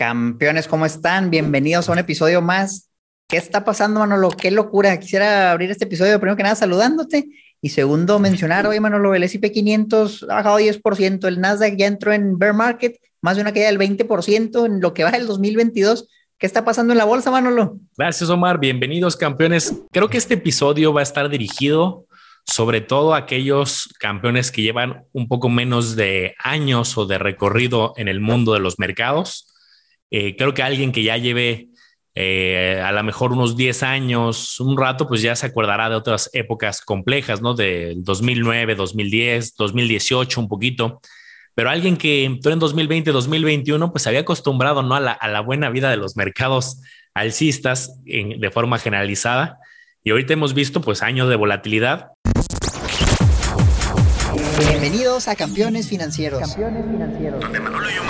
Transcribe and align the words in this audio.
Campeones, 0.00 0.66
¿cómo 0.66 0.86
están? 0.86 1.28
Bienvenidos 1.28 1.86
a 1.86 1.92
un 1.92 1.98
episodio 1.98 2.40
más. 2.40 2.88
¿Qué 3.28 3.36
está 3.36 3.66
pasando, 3.66 4.00
Manolo? 4.00 4.30
Qué 4.30 4.50
locura. 4.50 4.98
Quisiera 4.98 5.52
abrir 5.52 5.70
este 5.70 5.84
episodio 5.84 6.18
primero 6.18 6.38
que 6.38 6.42
nada 6.42 6.54
saludándote 6.54 7.28
y 7.60 7.68
segundo 7.68 8.18
mencionar 8.18 8.66
hoy, 8.66 8.80
Manolo, 8.80 9.14
el 9.14 9.24
S&P 9.24 9.52
500 9.52 10.22
ha 10.22 10.36
bajado 10.36 10.58
10%, 10.58 11.28
el 11.28 11.38
Nasdaq 11.42 11.76
ya 11.76 11.86
entró 11.86 12.14
en 12.14 12.38
bear 12.38 12.54
market, 12.54 12.96
más 13.20 13.36
de 13.36 13.42
una 13.42 13.52
caída 13.52 13.66
del 13.66 13.78
20% 13.78 14.64
en 14.64 14.80
lo 14.80 14.94
que 14.94 15.04
va 15.04 15.10
del 15.10 15.26
2022. 15.26 16.08
¿Qué 16.38 16.46
está 16.46 16.64
pasando 16.64 16.94
en 16.94 16.98
la 16.98 17.04
bolsa, 17.04 17.30
Manolo? 17.30 17.76
Gracias, 17.98 18.30
Omar. 18.30 18.58
Bienvenidos, 18.58 19.18
campeones. 19.18 19.82
Creo 19.92 20.08
que 20.08 20.16
este 20.16 20.32
episodio 20.32 20.94
va 20.94 21.00
a 21.00 21.02
estar 21.02 21.28
dirigido 21.28 22.06
sobre 22.46 22.80
todo 22.80 23.12
a 23.12 23.18
aquellos 23.18 23.90
campeones 23.98 24.50
que 24.50 24.62
llevan 24.62 25.04
un 25.12 25.28
poco 25.28 25.50
menos 25.50 25.94
de 25.94 26.36
años 26.38 26.96
o 26.96 27.04
de 27.04 27.18
recorrido 27.18 27.92
en 27.98 28.08
el 28.08 28.20
mundo 28.20 28.54
de 28.54 28.60
los 28.60 28.78
mercados 28.78 29.49
eh, 30.10 30.36
creo 30.36 30.54
que 30.54 30.62
alguien 30.62 30.92
que 30.92 31.02
ya 31.02 31.16
lleve 31.16 31.68
eh, 32.14 32.82
a 32.84 32.90
lo 32.90 33.02
mejor 33.04 33.32
unos 33.32 33.56
10 33.56 33.82
años, 33.84 34.58
un 34.58 34.76
rato, 34.76 35.06
pues 35.06 35.22
ya 35.22 35.36
se 35.36 35.46
acordará 35.46 35.88
de 35.88 35.94
otras 35.94 36.28
épocas 36.32 36.82
complejas, 36.82 37.40
¿no? 37.40 37.54
Del 37.54 38.02
2009, 38.02 38.74
2010, 38.74 39.54
2018, 39.54 40.40
un 40.40 40.48
poquito. 40.48 41.00
Pero 41.54 41.70
alguien 41.70 41.96
que 41.96 42.24
entró 42.24 42.52
en 42.52 42.58
2020, 42.58 43.12
2021, 43.12 43.92
pues 43.92 44.02
se 44.02 44.08
había 44.08 44.20
acostumbrado, 44.20 44.82
¿no? 44.82 44.96
A 44.96 45.00
la, 45.00 45.12
a 45.12 45.28
la 45.28 45.40
buena 45.40 45.70
vida 45.70 45.90
de 45.90 45.96
los 45.96 46.16
mercados 46.16 46.80
alcistas 47.14 47.92
de 48.04 48.50
forma 48.50 48.78
generalizada. 48.78 49.58
Y 50.02 50.10
ahorita 50.10 50.32
hemos 50.32 50.54
visto, 50.54 50.80
pues, 50.80 51.02
años 51.02 51.28
de 51.28 51.36
volatilidad. 51.36 52.08
Bienvenidos 54.58 55.28
a 55.28 55.36
Campeones 55.36 55.88
Financieros. 55.88 56.40
Campeones 56.40 56.84
Financieros. 56.86 57.40
Donde 57.40 57.60
Manolo 57.60 57.90
y 57.90 57.98
Omar 57.98 58.09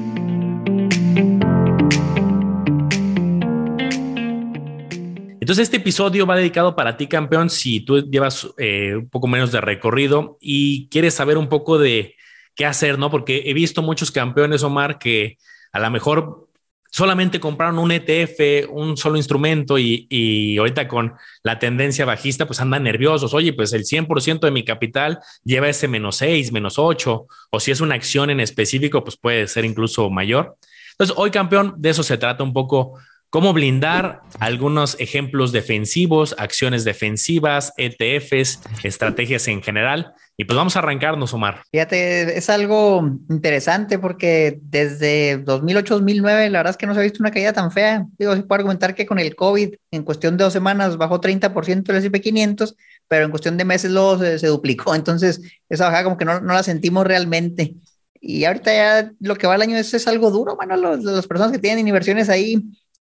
Entonces, 5.51 5.67
este 5.67 5.77
episodio 5.77 6.25
va 6.25 6.37
dedicado 6.37 6.77
para 6.77 6.95
ti, 6.95 7.07
campeón, 7.07 7.49
si 7.49 7.81
tú 7.81 8.09
llevas 8.09 8.47
eh, 8.57 8.95
un 8.95 9.09
poco 9.09 9.27
menos 9.27 9.51
de 9.51 9.59
recorrido 9.59 10.37
y 10.39 10.87
quieres 10.87 11.13
saber 11.15 11.37
un 11.37 11.49
poco 11.49 11.77
de 11.77 12.15
qué 12.55 12.65
hacer, 12.65 12.97
¿no? 12.97 13.11
Porque 13.11 13.43
he 13.45 13.53
visto 13.53 13.81
muchos 13.81 14.11
campeones, 14.11 14.63
Omar, 14.63 14.97
que 14.97 15.37
a 15.73 15.79
lo 15.81 15.91
mejor 15.91 16.47
solamente 16.89 17.41
compraron 17.41 17.79
un 17.79 17.91
ETF, 17.91 18.69
un 18.69 18.95
solo 18.95 19.17
instrumento 19.17 19.77
y, 19.77 20.07
y, 20.09 20.57
ahorita 20.57 20.87
con 20.87 21.15
la 21.43 21.59
tendencia 21.59 22.05
bajista, 22.05 22.47
pues 22.47 22.61
andan 22.61 22.83
nerviosos. 22.83 23.33
Oye, 23.33 23.51
pues 23.51 23.73
el 23.73 23.83
100% 23.83 24.39
de 24.39 24.51
mi 24.51 24.63
capital 24.63 25.19
lleva 25.43 25.67
ese 25.67 25.89
menos 25.89 26.15
6, 26.15 26.53
menos 26.53 26.79
8, 26.79 27.27
o 27.49 27.59
si 27.59 27.71
es 27.71 27.81
una 27.81 27.95
acción 27.95 28.29
en 28.29 28.39
específico, 28.39 29.03
pues 29.03 29.17
puede 29.17 29.47
ser 29.47 29.65
incluso 29.65 30.09
mayor. 30.09 30.55
Entonces, 30.91 31.13
hoy, 31.17 31.29
campeón, 31.29 31.73
de 31.77 31.89
eso 31.89 32.03
se 32.03 32.17
trata 32.17 32.41
un 32.41 32.53
poco 32.53 32.97
cómo 33.31 33.53
blindar 33.53 34.21
algunos 34.39 34.97
ejemplos 34.99 35.53
defensivos, 35.53 36.35
acciones 36.37 36.83
defensivas, 36.83 37.73
ETFs, 37.77 38.59
estrategias 38.83 39.47
en 39.47 39.63
general. 39.63 40.13
Y 40.37 40.43
pues 40.43 40.57
vamos 40.57 40.75
a 40.75 40.79
arrancarnos, 40.79 41.33
Omar. 41.33 41.63
Fíjate, 41.71 42.37
es 42.37 42.49
algo 42.49 43.09
interesante 43.29 43.99
porque 43.99 44.59
desde 44.61 45.43
2008-2009 45.45 46.49
la 46.49 46.59
verdad 46.59 46.71
es 46.71 46.77
que 46.77 46.85
no 46.85 46.93
se 46.93 46.99
ha 46.99 47.03
visto 47.03 47.23
una 47.23 47.31
caída 47.31 47.53
tan 47.53 47.71
fea. 47.71 48.05
Digo, 48.17 48.35
se 48.35 48.43
puede 48.43 48.59
argumentar 48.59 48.95
que 48.95 49.05
con 49.05 49.17
el 49.17 49.33
COVID 49.33 49.75
en 49.91 50.03
cuestión 50.03 50.35
de 50.35 50.43
dos 50.43 50.53
semanas 50.53 50.97
bajó 50.97 51.21
30% 51.21 51.89
el 51.89 51.95
S&P 51.95 52.19
500, 52.19 52.75
pero 53.07 53.23
en 53.25 53.31
cuestión 53.31 53.55
de 53.55 53.63
meses 53.63 53.91
luego 53.91 54.17
se, 54.17 54.47
duplicó. 54.47 54.93
Entonces, 54.95 55.41
esa 55.69 55.85
bajada 55.85 56.03
como 56.03 56.17
que 56.17 56.25
no, 56.25 56.41
no 56.41 56.53
la 56.53 56.63
sentimos 56.63 57.07
realmente. 57.07 57.75
Y 58.19 58.43
ahorita 58.43 58.73
ya 58.73 59.11
lo 59.19 59.35
que 59.35 59.47
va 59.47 59.55
el 59.55 59.61
año 59.61 59.77
es, 59.77 59.93
es 59.93 60.07
algo 60.07 60.31
duro, 60.31 60.55
bueno, 60.55 60.75
las 60.75 61.27
personas 61.27 61.51
que 61.51 61.59
tienen 61.59 61.87
inversiones 61.87 62.29
ahí 62.29 62.61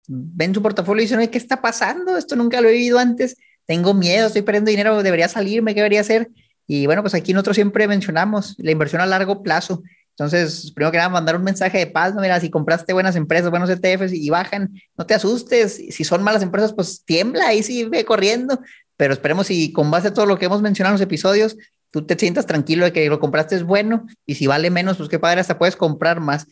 ven 0.08 0.54
su 0.54 0.62
portafolio 0.62 1.02
y 1.02 1.06
dicen, 1.06 1.28
¿qué 1.28 1.38
está 1.38 1.60
pasando? 1.60 2.16
Esto 2.16 2.36
nunca 2.36 2.60
lo 2.60 2.68
he 2.68 2.72
vivido 2.72 2.98
antes, 2.98 3.36
tengo 3.66 3.94
miedo, 3.94 4.26
estoy 4.26 4.42
perdiendo 4.42 4.70
dinero, 4.70 5.02
debería 5.02 5.28
salirme, 5.28 5.74
¿qué 5.74 5.80
debería 5.80 6.00
hacer? 6.00 6.28
Y 6.66 6.86
bueno, 6.86 7.02
pues 7.02 7.14
aquí 7.14 7.32
nosotros 7.32 7.56
siempre 7.56 7.86
mencionamos 7.88 8.54
la 8.58 8.70
inversión 8.70 9.00
a 9.00 9.06
largo 9.06 9.42
plazo. 9.42 9.82
Entonces, 10.10 10.72
primero 10.74 10.92
que 10.92 10.96
nada, 10.96 11.10
mandar 11.10 11.36
un 11.36 11.44
mensaje 11.44 11.78
de 11.78 11.86
paz, 11.86 12.14
no, 12.14 12.22
mira, 12.22 12.40
si 12.40 12.48
compraste 12.48 12.92
buenas 12.94 13.16
empresas, 13.16 13.50
buenos 13.50 13.68
ETFs 13.68 14.14
y 14.14 14.30
bajan, 14.30 14.72
no 14.96 15.04
te 15.04 15.14
asustes, 15.14 15.74
si 15.74 16.04
son 16.04 16.22
malas 16.22 16.42
empresas, 16.42 16.72
pues 16.72 17.04
tiembla, 17.04 17.48
ahí 17.48 17.62
sí 17.62 17.84
ve 17.84 18.04
corriendo, 18.06 18.58
pero 18.96 19.12
esperemos 19.12 19.48
si 19.48 19.72
con 19.72 19.90
base 19.90 20.08
a 20.08 20.14
todo 20.14 20.24
lo 20.24 20.38
que 20.38 20.46
hemos 20.46 20.62
mencionado 20.62 20.94
en 20.94 21.00
los 21.00 21.06
episodios, 21.06 21.56
tú 21.90 22.06
te 22.06 22.18
sientas 22.18 22.46
tranquilo 22.46 22.86
de 22.86 22.92
que 22.92 23.08
lo 23.08 23.20
compraste 23.20 23.56
es 23.56 23.62
bueno 23.62 24.06
y 24.24 24.36
si 24.36 24.46
vale 24.46 24.70
menos, 24.70 24.96
pues 24.96 25.10
qué 25.10 25.18
padre, 25.18 25.40
hasta 25.40 25.58
puedes 25.58 25.76
comprar 25.76 26.20
más 26.20 26.46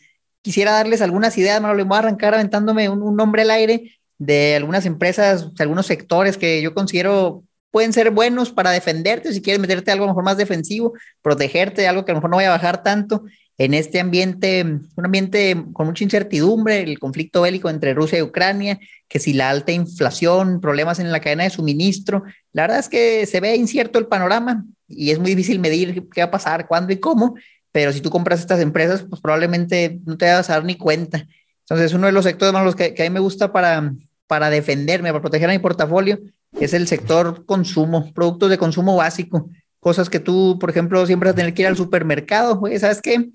quisiera 0.45 0.73
darles 0.73 1.01
algunas 1.01 1.35
ideas, 1.39 1.59
no 1.59 1.73
le 1.73 1.81
voy 1.81 1.95
a 1.95 1.99
arrancar 2.01 2.35
aventándome 2.35 2.87
un, 2.87 3.15
nombre 3.15 3.41
al 3.41 3.49
aire 3.49 3.97
de 4.19 4.55
algunas 4.55 4.85
empresas, 4.85 5.55
de 5.55 5.63
algunos 5.63 5.87
sectores 5.87 6.37
que 6.37 6.61
yo 6.61 6.75
considero 6.75 7.43
pueden 7.71 7.93
ser 7.93 8.11
buenos 8.11 8.51
para 8.51 8.69
defenderte, 8.69 9.33
si 9.33 9.41
quieres 9.41 9.59
meterte 9.59 9.91
algo 9.91 10.05
mejor 10.05 10.23
más 10.23 10.37
defensivo, 10.37 10.93
protegerte, 11.23 11.87
algo 11.87 12.05
que 12.05 12.11
a 12.11 12.13
lo 12.13 12.19
mejor 12.19 12.29
no 12.29 12.35
vaya 12.37 12.49
a 12.49 12.57
bajar 12.57 12.83
tanto 12.83 13.23
en 13.57 13.73
este 13.73 13.99
ambiente, 13.99 14.63
un 14.63 15.05
ambiente 15.05 15.65
con 15.73 15.87
mucha 15.87 16.03
incertidumbre, 16.03 16.83
el 16.83 16.99
conflicto 16.99 17.41
bélico 17.41 17.71
entre 17.71 17.95
Rusia 17.95 18.19
y 18.19 18.21
Ucrania, 18.21 18.79
que 19.07 19.17
si 19.17 19.33
la 19.33 19.49
alta 19.49 19.71
inflación, 19.71 20.61
problemas 20.61 20.99
en 20.99 21.11
la 21.11 21.21
cadena 21.21 21.45
de 21.45 21.49
suministro, 21.49 22.23
la 22.53 22.63
verdad 22.63 22.79
es 22.79 22.89
que 22.89 23.25
se 23.25 23.39
ve 23.39 23.55
incierto 23.55 23.97
el 23.97 24.05
panorama 24.05 24.63
y 24.87 25.09
es 25.09 25.17
muy 25.17 25.31
difícil 25.31 25.57
medir 25.57 26.07
qué 26.13 26.21
va 26.21 26.27
a 26.27 26.31
pasar, 26.31 26.67
cuándo 26.67 26.93
y 26.93 26.97
cómo, 26.97 27.33
pero 27.75 27.91
si 27.91 27.99
tú 27.99 28.09
compras 28.09 28.39
estas 28.39 28.61
empresas, 28.61 29.03
pues 29.03 29.21
probablemente 29.21 29.99
no 30.05 30.15
te 30.15 30.31
vas 30.31 30.49
a 30.49 30.53
dar 30.53 30.63
ni 30.63 30.77
cuenta. 30.77 31.27
Entonces, 31.59 31.93
uno 31.93 32.05
de 32.05 32.13
los 32.13 32.23
sectores 32.23 32.53
más 32.53 32.63
los 32.63 32.73
que, 32.73 32.93
que, 32.93 33.03
a 33.03 33.09
mí 33.09 33.13
me 33.13 33.19
gusta 33.19 33.51
para, 33.51 33.93
para 34.27 34.49
defenderme, 34.49 35.09
para 35.09 35.19
proteger 35.19 35.49
a 35.49 35.51
mi 35.51 35.59
portafolio, 35.59 36.17
es 36.57 36.73
el 36.73 36.87
sector 36.87 37.45
consumo, 37.45 38.13
productos 38.13 38.49
de 38.49 38.57
consumo 38.57 38.95
básico, 38.95 39.49
cosas 39.81 40.09
que 40.09 40.21
tú, 40.21 40.57
por 40.57 40.69
ejemplo, 40.69 41.05
siempre 41.05 41.27
vas 41.27 41.33
a 41.33 41.35
tener 41.35 41.53
que 41.53 41.63
ir 41.63 41.67
al 41.67 41.75
supermercado, 41.75 42.61
¿sabes 42.79 43.01
qué? 43.01 43.29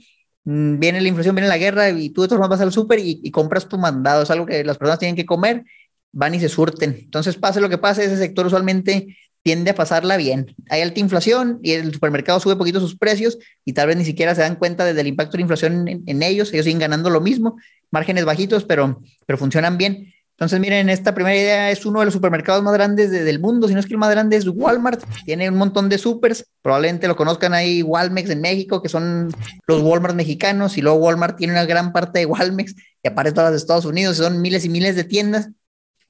Mm, 0.44 0.78
viene 0.78 1.02
la 1.02 1.08
inflación, 1.08 1.34
viene 1.34 1.48
la 1.48 1.58
guerra 1.58 1.90
y 1.90 2.08
tú 2.08 2.22
de 2.22 2.28
todas 2.28 2.48
vas 2.48 2.62
al 2.62 2.72
super 2.72 2.98
y, 2.98 3.20
y, 3.22 3.30
compras 3.30 3.68
tu 3.68 3.76
mandado, 3.76 4.22
es 4.22 4.30
algo 4.30 4.46
que 4.46 4.64
las 4.64 4.78
personas 4.78 5.00
tienen 5.00 5.16
que 5.16 5.26
comer, 5.26 5.64
van 6.12 6.34
y 6.34 6.40
se 6.40 6.48
surten. 6.48 6.96
Entonces, 6.98 7.36
pase 7.36 7.60
lo 7.60 7.68
que 7.68 7.76
pase, 7.76 8.06
ese 8.06 8.16
sector 8.16 8.46
usualmente 8.46 9.18
tiende 9.42 9.70
a 9.70 9.74
pasarla 9.74 10.16
bien. 10.16 10.54
Hay 10.68 10.82
alta 10.82 11.00
inflación 11.00 11.60
y 11.62 11.72
el 11.72 11.92
supermercado 11.92 12.40
sube 12.40 12.56
poquito 12.56 12.80
sus 12.80 12.96
precios 12.96 13.38
y 13.64 13.72
tal 13.72 13.88
vez 13.88 13.96
ni 13.96 14.04
siquiera 14.04 14.34
se 14.34 14.42
dan 14.42 14.56
cuenta 14.56 14.84
desde 14.84 15.00
el 15.00 15.06
impacto 15.06 15.32
de 15.32 15.38
la 15.38 15.42
inflación 15.42 15.88
en, 15.88 16.22
ellos. 16.22 16.52
Ellos 16.52 16.64
siguen 16.64 16.80
ganando 16.80 17.10
lo 17.10 17.20
mismo, 17.20 17.56
márgenes 17.90 18.24
bajitos, 18.24 18.64
pero, 18.64 19.00
pero 19.26 19.38
funcionan 19.38 19.78
bien. 19.78 20.12
Entonces, 20.32 20.58
miren, 20.58 20.88
esta 20.88 21.14
primera 21.14 21.36
idea 21.36 21.70
es 21.70 21.84
uno 21.84 21.98
de 21.98 22.06
los 22.06 22.14
supermercados 22.14 22.62
más 22.62 22.72
grandes 22.72 23.10
del 23.10 23.40
mundo, 23.40 23.68
si 23.68 23.74
no 23.74 23.80
es 23.80 23.84
que 23.84 23.92
el 23.92 23.98
más 23.98 24.10
grande 24.10 24.36
es 24.36 24.48
Walmart, 24.48 25.02
tiene 25.26 25.50
un 25.50 25.58
montón 25.58 25.90
de 25.90 25.98
supers, 25.98 26.46
probablemente 26.62 27.06
lo 27.08 27.14
conozcan 27.14 27.52
ahí 27.52 27.82
Walmex 27.82 28.30
en 28.30 28.40
México, 28.40 28.80
que 28.80 28.88
son 28.88 29.30
los 29.66 29.82
Walmart 29.82 30.14
mexicanos, 30.14 30.78
y 30.78 30.80
luego 30.80 30.96
Walmart 30.96 31.36
tiene 31.36 31.52
una 31.52 31.66
gran 31.66 31.92
parte 31.92 32.20
de 32.20 32.24
Walmex, 32.24 32.74
que 32.74 33.10
aparece 33.10 33.34
todas 33.34 33.48
las 33.48 33.52
de 33.52 33.62
Estados 33.64 33.84
Unidos, 33.84 34.16
son 34.16 34.40
miles 34.40 34.64
y 34.64 34.70
miles 34.70 34.96
de 34.96 35.04
tiendas, 35.04 35.50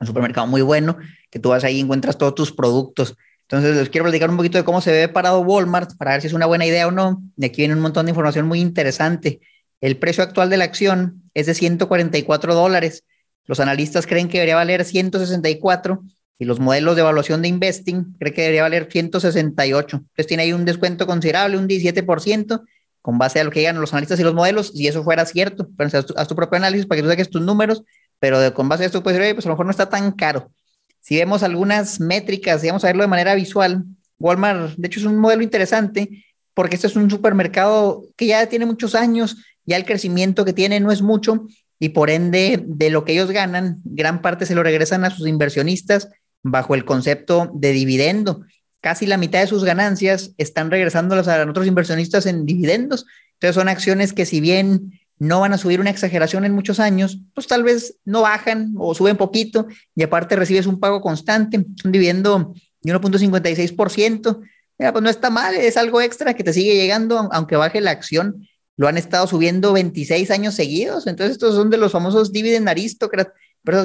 un 0.00 0.06
supermercado 0.06 0.46
muy 0.46 0.62
bueno, 0.62 0.96
que 1.30 1.38
tú 1.38 1.50
vas 1.50 1.62
ahí 1.64 1.76
y 1.76 1.80
encuentras 1.80 2.18
todos 2.18 2.34
tus 2.34 2.52
productos. 2.52 3.16
Entonces 3.42 3.76
les 3.76 3.90
quiero 3.90 4.04
platicar 4.04 4.30
un 4.30 4.36
poquito 4.36 4.58
de 4.58 4.64
cómo 4.64 4.80
se 4.80 4.92
ve 4.92 5.08
parado 5.08 5.40
Walmart 5.40 5.96
para 5.96 6.12
ver 6.12 6.20
si 6.20 6.28
es 6.28 6.32
una 6.32 6.46
buena 6.46 6.66
idea 6.66 6.86
o 6.86 6.90
no. 6.90 7.22
Y 7.36 7.44
aquí 7.44 7.62
viene 7.62 7.74
un 7.74 7.80
montón 7.80 8.06
de 8.06 8.10
información 8.10 8.46
muy 8.46 8.60
interesante. 8.60 9.40
El 9.80 9.96
precio 9.96 10.22
actual 10.22 10.50
de 10.50 10.56
la 10.56 10.64
acción 10.64 11.22
es 11.34 11.46
de 11.46 11.54
144 11.54 12.54
dólares. 12.54 13.04
Los 13.46 13.60
analistas 13.60 14.06
creen 14.06 14.28
que 14.28 14.38
debería 14.38 14.54
valer 14.54 14.84
164 14.84 16.02
y 16.38 16.44
los 16.44 16.60
modelos 16.60 16.94
de 16.94 17.02
evaluación 17.02 17.42
de 17.42 17.48
investing 17.48 18.14
creen 18.18 18.34
que 18.34 18.42
debería 18.42 18.62
valer 18.62 18.88
168. 18.90 19.96
Entonces 19.96 20.26
tiene 20.26 20.44
ahí 20.44 20.52
un 20.52 20.64
descuento 20.64 21.06
considerable, 21.06 21.58
un 21.58 21.68
17%, 21.68 22.62
con 23.02 23.18
base 23.18 23.40
a 23.40 23.44
lo 23.44 23.50
que 23.50 23.60
digan 23.60 23.80
los 23.80 23.92
analistas 23.92 24.20
y 24.20 24.22
los 24.22 24.34
modelos, 24.34 24.68
si 24.68 24.86
eso 24.86 25.02
fuera 25.02 25.26
cierto. 25.26 25.68
Pero 25.76 25.90
haz, 26.16 26.28
tu, 26.28 26.36
propio 26.36 26.56
análisis 26.56 26.86
para 26.86 26.98
que 26.98 27.02
tú 27.02 27.08
saques 27.08 27.30
tus 27.30 27.42
números, 27.42 27.82
pero 28.20 28.54
con 28.54 28.68
base 28.68 28.84
a 28.84 28.86
esto 28.86 29.00
decir, 29.00 29.34
pues 29.34 29.46
a 29.46 29.48
lo 29.48 29.54
mejor 29.54 29.66
no 29.66 29.72
está 29.72 29.88
tan 29.88 30.12
caro. 30.12 30.52
Si 31.00 31.16
vemos 31.16 31.42
algunas 31.42 31.98
métricas, 31.98 32.62
vamos 32.62 32.84
a 32.84 32.88
verlo 32.88 33.02
de 33.02 33.08
manera 33.08 33.34
visual, 33.34 33.84
Walmart, 34.18 34.76
de 34.76 34.86
hecho, 34.86 35.00
es 35.00 35.06
un 35.06 35.18
modelo 35.18 35.42
interesante 35.42 36.24
porque 36.54 36.76
este 36.76 36.86
es 36.86 36.96
un 36.96 37.10
supermercado 37.10 38.04
que 38.16 38.26
ya 38.26 38.46
tiene 38.46 38.66
muchos 38.66 38.94
años, 38.94 39.38
ya 39.64 39.76
el 39.76 39.86
crecimiento 39.86 40.44
que 40.44 40.52
tiene 40.52 40.78
no 40.78 40.92
es 40.92 41.00
mucho 41.00 41.46
y 41.78 41.90
por 41.90 42.10
ende 42.10 42.62
de 42.66 42.90
lo 42.90 43.04
que 43.04 43.12
ellos 43.12 43.30
ganan, 43.30 43.80
gran 43.84 44.20
parte 44.20 44.44
se 44.44 44.54
lo 44.54 44.62
regresan 44.62 45.04
a 45.04 45.10
sus 45.10 45.26
inversionistas 45.26 46.10
bajo 46.42 46.74
el 46.74 46.84
concepto 46.84 47.50
de 47.54 47.72
dividendo. 47.72 48.44
casi 48.82 49.06
la 49.06 49.18
mitad 49.18 49.40
de 49.40 49.46
sus 49.46 49.64
ganancias 49.64 50.32
están 50.38 50.70
regresando 50.70 51.14
a 51.14 51.50
otros 51.50 51.66
inversionistas 51.66 52.24
en 52.26 52.46
dividendos. 52.46 53.06
Entonces 53.34 53.54
son 53.54 53.68
acciones 53.68 54.12
que 54.14 54.24
si 54.24 54.40
bien 54.40 54.99
no 55.20 55.38
van 55.40 55.52
a 55.52 55.58
subir 55.58 55.80
una 55.80 55.90
exageración 55.90 56.46
en 56.46 56.54
muchos 56.54 56.80
años, 56.80 57.20
pues 57.34 57.46
tal 57.46 57.62
vez 57.62 57.96
no 58.06 58.22
bajan 58.22 58.72
o 58.78 58.94
suben 58.94 59.18
poquito 59.18 59.68
y 59.94 60.02
aparte 60.02 60.34
recibes 60.34 60.66
un 60.66 60.80
pago 60.80 61.02
constante, 61.02 61.58
un 61.84 61.92
dividendo 61.92 62.54
de 62.80 62.94
1.56%. 62.94 64.40
Mira, 64.78 64.92
pues 64.92 65.02
no 65.04 65.10
está 65.10 65.28
mal, 65.28 65.54
es 65.54 65.76
algo 65.76 66.00
extra 66.00 66.32
que 66.32 66.42
te 66.42 66.54
sigue 66.54 66.74
llegando, 66.74 67.28
aunque 67.32 67.56
baje 67.56 67.82
la 67.82 67.90
acción. 67.90 68.48
Lo 68.78 68.88
han 68.88 68.96
estado 68.96 69.26
subiendo 69.26 69.74
26 69.74 70.30
años 70.30 70.54
seguidos. 70.54 71.06
Entonces, 71.06 71.32
estos 71.32 71.54
son 71.54 71.68
de 71.68 71.76
los 71.76 71.92
famosos 71.92 72.32
dividend 72.32 72.66
aristócratas, 72.66 73.34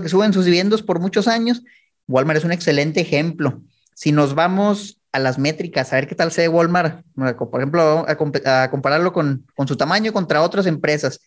que 0.02 0.10
suben 0.10 0.32
sus 0.32 0.46
dividendos 0.46 0.84
por 0.84 1.02
muchos 1.02 1.28
años. 1.28 1.64
Walmart 2.08 2.38
es 2.40 2.46
un 2.46 2.54
excelente 2.54 3.02
ejemplo. 3.02 3.62
Si 3.94 4.14
nos 4.14 4.36
vamos 4.36 5.02
a 5.16 5.20
las 5.20 5.40
métricas, 5.40 5.94
a 5.94 5.96
ver 5.96 6.08
qué 6.08 6.16
tal 6.16 6.30
se 6.32 6.42
ve 6.42 6.50
Walmart, 6.50 7.06
por 7.16 7.62
ejemplo, 7.62 8.06
a, 8.06 8.70
compararlo 8.70 9.14
con, 9.14 9.48
con, 9.56 9.66
su 9.66 9.78
tamaño 9.78 10.12
contra 10.12 10.42
otras 10.42 10.66
empresas. 10.66 11.22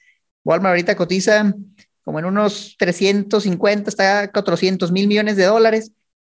Walmart 0.45 0.73
ahorita 0.73 0.95
cotiza 0.95 1.55
como 2.03 2.19
en 2.19 2.27
unos 2.27 2.77
350, 2.79 3.89
está 3.89 4.21
a 4.21 4.31
400 4.31 4.93
mil 4.93 5.09
millones 5.09 5.37
de 5.37 5.45
dólares, 5.45 5.93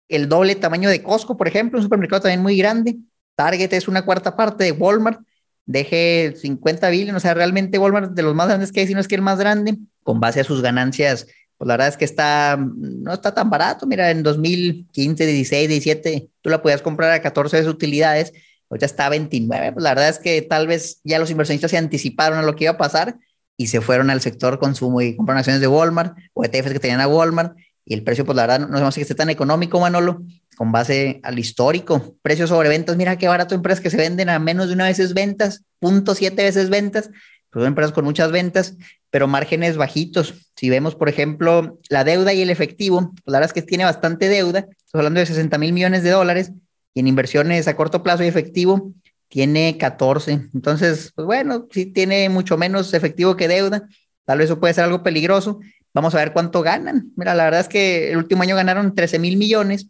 el 0.08 0.28
doble 0.28 0.56
tamaño 0.56 0.88
de 0.88 1.00
Costco, 1.00 1.36
por 1.36 1.46
ejemplo, 1.46 1.78
un 1.78 1.84
supermercado 1.84 2.22
también 2.22 2.42
muy 2.42 2.56
grande. 2.58 2.96
Target 3.36 3.72
es 3.72 3.86
una 3.86 4.04
cuarta 4.04 4.34
parte 4.34 4.64
de 4.64 4.72
Walmart, 4.72 5.20
deje 5.64 6.34
50 6.36 6.88
billones, 6.90 7.14
o 7.14 7.20
sea, 7.20 7.34
realmente 7.34 7.78
Walmart 7.78 8.12
de 8.12 8.22
los 8.22 8.34
más 8.34 8.48
grandes 8.48 8.72
que 8.72 8.80
hay, 8.80 8.88
si 8.88 8.94
no 8.94 9.00
es 9.00 9.06
que 9.06 9.14
el 9.14 9.22
más 9.22 9.38
grande, 9.38 9.78
con 10.02 10.18
base 10.18 10.40
a 10.40 10.44
sus 10.44 10.60
ganancias 10.60 11.28
pues 11.64 11.68
la 11.68 11.74
verdad 11.78 11.88
es 11.88 11.96
que 11.96 12.04
está, 12.04 12.58
no 12.58 13.14
está 13.14 13.32
tan 13.32 13.48
barato. 13.48 13.86
Mira, 13.86 14.10
en 14.10 14.22
2015, 14.22 15.24
16, 15.24 15.68
17, 15.70 16.28
tú 16.42 16.50
la 16.50 16.60
podías 16.60 16.82
comprar 16.82 17.10
a 17.10 17.22
14 17.22 17.62
de 17.62 17.68
utilidades, 17.70 18.34
ya 18.78 18.84
está 18.84 19.06
a 19.06 19.08
29. 19.08 19.72
Pues 19.72 19.82
la 19.82 19.90
verdad 19.92 20.10
es 20.10 20.18
que 20.18 20.42
tal 20.42 20.66
vez 20.66 21.00
ya 21.04 21.18
los 21.18 21.30
inversionistas 21.30 21.70
se 21.70 21.78
anticiparon 21.78 22.38
a 22.38 22.42
lo 22.42 22.54
que 22.54 22.64
iba 22.64 22.74
a 22.74 22.76
pasar 22.76 23.16
y 23.56 23.68
se 23.68 23.80
fueron 23.80 24.10
al 24.10 24.20
sector 24.20 24.58
consumo 24.58 25.00
y 25.00 25.16
compraron 25.16 25.38
acciones 25.38 25.62
de 25.62 25.68
Walmart 25.68 26.18
o 26.34 26.44
ETFs 26.44 26.72
que 26.74 26.80
tenían 26.80 27.00
a 27.00 27.08
Walmart. 27.08 27.56
Y 27.86 27.94
el 27.94 28.02
precio, 28.02 28.26
pues 28.26 28.36
la 28.36 28.46
verdad, 28.46 28.68
no, 28.68 28.78
no 28.78 28.92
sé 28.92 28.96
que 28.96 29.02
esté 29.02 29.14
tan 29.14 29.30
económico, 29.30 29.80
Manolo, 29.80 30.22
con 30.58 30.70
base 30.70 31.20
al 31.22 31.38
histórico. 31.38 32.14
Precios 32.20 32.50
sobre 32.50 32.68
ventas, 32.68 32.98
mira 32.98 33.16
qué 33.16 33.26
barato 33.26 33.54
empresas 33.54 33.80
que 33.80 33.88
se 33.88 33.96
venden 33.96 34.28
a 34.28 34.38
menos 34.38 34.68
de 34.68 34.74
una 34.74 34.84
veces 34.84 35.14
ventas, 35.14 35.64
punto 35.78 36.14
siete 36.14 36.42
veces 36.42 36.68
ventas, 36.68 37.08
pues 37.54 37.62
son 37.62 37.68
empresas 37.68 37.92
con 37.92 38.04
muchas 38.04 38.32
ventas 38.32 38.76
pero 39.14 39.28
márgenes 39.28 39.76
bajitos. 39.76 40.34
Si 40.56 40.68
vemos, 40.68 40.96
por 40.96 41.08
ejemplo, 41.08 41.78
la 41.88 42.02
deuda 42.02 42.32
y 42.32 42.42
el 42.42 42.50
efectivo, 42.50 43.12
pues 43.12 43.22
la 43.26 43.38
verdad 43.38 43.50
es 43.50 43.52
que 43.52 43.62
tiene 43.62 43.84
bastante 43.84 44.28
deuda, 44.28 44.58
estamos 44.58 44.94
hablando 44.94 45.20
de 45.20 45.26
60 45.26 45.56
mil 45.56 45.72
millones 45.72 46.02
de 46.02 46.10
dólares, 46.10 46.50
y 46.94 46.98
en 46.98 47.06
inversiones 47.06 47.68
a 47.68 47.76
corto 47.76 48.02
plazo 48.02 48.24
y 48.24 48.26
efectivo 48.26 48.92
tiene 49.28 49.78
14. 49.78 50.48
Entonces, 50.52 51.12
pues 51.14 51.26
bueno, 51.26 51.68
sí 51.70 51.86
tiene 51.86 52.28
mucho 52.28 52.56
menos 52.56 52.92
efectivo 52.92 53.36
que 53.36 53.46
deuda, 53.46 53.88
tal 54.24 54.38
vez 54.38 54.46
eso 54.46 54.58
puede 54.58 54.74
ser 54.74 54.82
algo 54.82 55.04
peligroso. 55.04 55.60
Vamos 55.92 56.16
a 56.16 56.18
ver 56.18 56.32
cuánto 56.32 56.62
ganan. 56.62 57.12
Mira, 57.14 57.36
la 57.36 57.44
verdad 57.44 57.60
es 57.60 57.68
que 57.68 58.10
el 58.10 58.16
último 58.16 58.42
año 58.42 58.56
ganaron 58.56 58.96
13 58.96 59.20
mil 59.20 59.36
millones, 59.36 59.86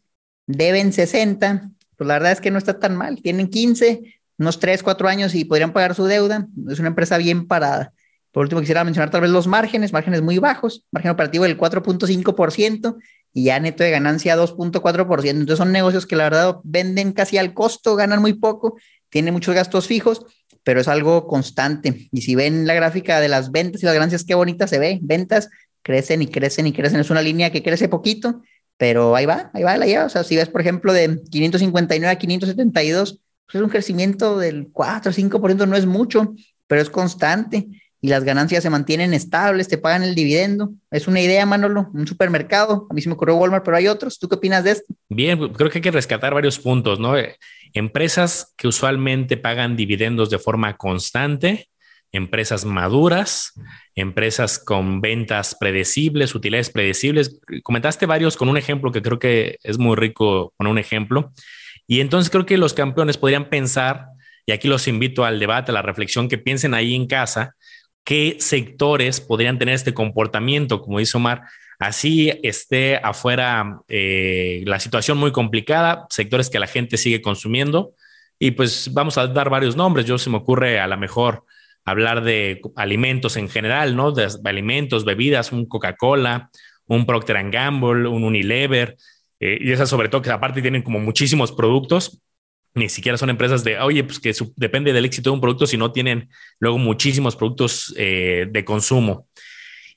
deben 0.47 0.93
60, 0.93 1.71
pues 1.97 2.07
la 2.07 2.13
verdad 2.13 2.33
es 2.33 2.43
que 2.43 2.51
no 2.51 2.59
está 2.59 2.79
tan 2.79 2.95
mal, 2.95 3.23
tienen 3.23 3.49
15, 3.49 4.03
unos 4.39 4.59
3, 4.59 4.83
4 4.83 5.09
años 5.09 5.35
y 5.35 5.45
podrían 5.45 5.73
pagar 5.73 5.95
su 5.95 6.05
deuda, 6.05 6.47
es 6.69 6.79
una 6.79 6.89
empresa 6.89 7.19
bien 7.19 7.47
parada. 7.47 7.93
Por 8.33 8.43
último, 8.43 8.61
quisiera 8.61 8.83
mencionar 8.83 9.11
tal 9.11 9.21
vez 9.21 9.31
los 9.31 9.47
márgenes, 9.47 9.93
márgenes 9.93 10.21
muy 10.21 10.39
bajos, 10.39 10.85
margen 10.91 11.13
operativo 11.13 11.45
del 11.45 11.57
4.5% 11.57 12.97
y 13.33 13.45
ya 13.45 13.61
neto 13.61 13.85
de 13.85 13.93
ganancia 13.93 14.37
2.4%. 14.37 15.31
Entonces 15.31 15.59
son 15.59 15.71
negocios 15.71 16.05
que 16.05 16.17
la 16.17 16.25
verdad 16.25 16.57
venden 16.65 17.13
casi 17.13 17.39
al 17.39 17.55
costo, 17.55 17.95
ganan 17.95 18.21
muy 18.21 18.33
poco, 18.33 18.77
tienen 19.09 19.35
muchos 19.35 19.55
gastos 19.55 19.87
fijos, 19.87 20.27
pero 20.65 20.81
es 20.81 20.89
algo 20.89 21.29
constante. 21.29 22.09
Y 22.11 22.23
si 22.23 22.35
ven 22.35 22.67
la 22.67 22.75
gráfica 22.75 23.21
de 23.21 23.29
las 23.29 23.53
ventas 23.53 23.83
y 23.83 23.87
las 23.87 23.95
ganancias, 23.95 24.25
qué 24.25 24.35
bonita 24.35 24.67
se 24.67 24.81
ve. 24.81 24.99
Ventas 25.03 25.49
crecen 25.83 26.23
y 26.23 26.27
crecen 26.27 26.67
y 26.67 26.73
crecen. 26.73 26.99
Es 26.99 27.11
una 27.11 27.23
línea 27.23 27.53
que 27.53 27.63
crece 27.63 27.89
poquito, 27.89 28.43
pero 28.77 29.15
ahí 29.15 29.27
va, 29.27 29.53
ahí 29.55 29.63
va 29.63 29.77
la 29.77 29.87
lleva. 29.87 30.07
O 30.07 30.09
sea, 30.09 30.25
si 30.25 30.35
ves, 30.35 30.49
por 30.49 30.61
ejemplo, 30.61 30.93
de 30.93 31.21
559 31.31 32.11
a 32.11 32.19
572, 32.19 33.21
pues 33.47 33.57
es 33.57 33.63
un 33.63 33.69
crecimiento 33.69 34.39
del 34.39 34.69
4 34.73 35.11
o 35.11 35.15
5%, 35.15 35.67
no 35.67 35.77
es 35.77 35.87
mucho, 35.87 36.35
pero 36.67 36.81
es 36.81 36.91
constante 36.91 37.69
y 38.05 38.09
las 38.09 38.23
ganancias 38.23 38.63
se 38.63 38.69
mantienen 38.69 39.15
estables, 39.15 39.67
te 39.67 39.79
pagan 39.79 40.03
el 40.03 40.15
dividendo. 40.15 40.75
Es 40.91 41.09
una 41.09 41.23
idea, 41.23 41.47
Manolo, 41.47 41.89
un 41.95 42.07
supermercado. 42.07 42.87
A 42.91 42.93
mí 42.93 43.01
se 43.01 43.09
me 43.09 43.15
ocurrió 43.15 43.37
Walmart, 43.37 43.65
pero 43.65 43.79
hay 43.79 43.89
otros. 43.89 44.19
¿Tú 44.19 44.29
qué 44.29 44.35
opinas 44.35 44.63
de 44.63 44.73
esto? 44.73 44.95
Bien, 45.09 45.39
creo 45.55 45.71
que 45.71 45.79
hay 45.79 45.83
que 45.83 45.91
rescatar 45.91 46.35
varios 46.35 46.59
puntos, 46.59 47.01
¿no? 47.01 47.15
Empresas 47.73 48.53
que 48.59 48.69
usualmente 48.69 49.39
pagan 49.39 49.75
dividendos 49.75 50.29
de 50.29 50.39
forma 50.39 50.77
constante, 50.77 51.71
empresas 52.13 52.67
maduras, 52.67 53.55
empresas 53.95 54.59
con 54.59 55.01
ventas 55.01 55.57
predecibles, 55.59 56.35
utilidades 56.35 56.69
predecibles. 56.69 57.41
Comentaste 57.63 58.05
varios 58.05 58.37
con 58.37 58.51
un 58.51 58.59
ejemplo 58.59 58.93
que 58.93 59.01
creo 59.01 59.19
que 59.19 59.57
es 59.63 59.79
muy 59.79 59.97
rico 59.97 60.53
con 60.59 60.67
un 60.67 60.77
ejemplo. 60.77 61.33
Y 61.87 62.01
entonces 62.01 62.31
creo 62.31 62.47
que 62.47 62.57
los 62.57 62.75
campeones 62.75 63.19
podrían 63.19 63.49
pensar, 63.49 64.07
y 64.47 64.53
aquí 64.53 64.69
los 64.69 64.89
invito 64.89 65.25
al 65.25 65.39
debate, 65.39 65.71
a 65.71 65.75
la 65.75 65.83
reflexión, 65.83 66.29
que 66.29 66.39
piensen 66.39 66.75
ahí 66.75 66.95
en 66.95 67.07
casa, 67.07 67.55
qué 68.05 68.37
sectores 68.39 69.21
podrían 69.21 69.59
tener 69.59 69.75
este 69.75 69.95
comportamiento, 69.95 70.81
como 70.81 70.99
dice 70.99 71.17
Omar, 71.17 71.43
así 71.79 72.33
esté 72.43 72.97
afuera 72.97 73.81
eh, 73.89 74.63
la 74.67 74.79
situación 74.79 75.19
muy 75.19 75.33
complicada, 75.33 76.07
sectores 76.11 76.51
que 76.51 76.59
la 76.59 76.67
gente 76.67 76.97
sigue 76.97 77.23
consumiendo. 77.23 77.95
Y 78.39 78.53
pues 78.53 78.93
vamos 78.93 79.17
a 79.17 79.27
dar 79.27 79.49
varios 79.49 79.77
nombres. 79.77 80.07
Yo 80.07 80.19
se 80.19 80.29
me 80.29 80.37
ocurre 80.37 80.81
a 80.81 80.87
lo 80.87 80.97
mejor 80.97 81.45
hablar 81.85 82.23
de 82.23 82.61
alimentos 82.77 83.37
en 83.37 83.49
general, 83.49 83.97
¿no? 83.97 84.13
De, 84.13 84.29
alimentos, 84.45 85.05
bebidas, 85.05 85.53
un 85.53 85.67
Coca-Cola, 85.67 86.51
un 86.87 87.07
Procter 87.07 87.51
Gamble, 87.51 88.09
un 88.09 88.25
Unilever, 88.25 88.97
eh, 89.45 89.59
y 89.61 89.73
esas 89.73 89.89
sobre 89.89 90.09
todo 90.09 90.23
que 90.23 90.31
aparte 90.31 90.63
tienen 90.63 90.83
como 90.83 90.99
muchísimos 90.99 91.53
productos 91.53 92.21
ni 92.75 92.89
siquiera 92.89 93.17
son 93.17 93.31
empresas 93.31 93.63
de, 93.63 93.79
oye, 93.79 94.03
pues 94.03 94.19
que 94.19 94.35
depende 94.57 94.93
del 94.93 95.05
éxito 95.05 95.31
de 95.31 95.35
un 95.35 95.41
producto, 95.41 95.67
si 95.67 95.77
no 95.77 95.93
tienen 95.93 96.29
luego 96.59 96.77
muchísimos 96.77 97.37
productos 97.37 97.95
eh, 97.97 98.47
de 98.51 98.65
consumo. 98.65 99.29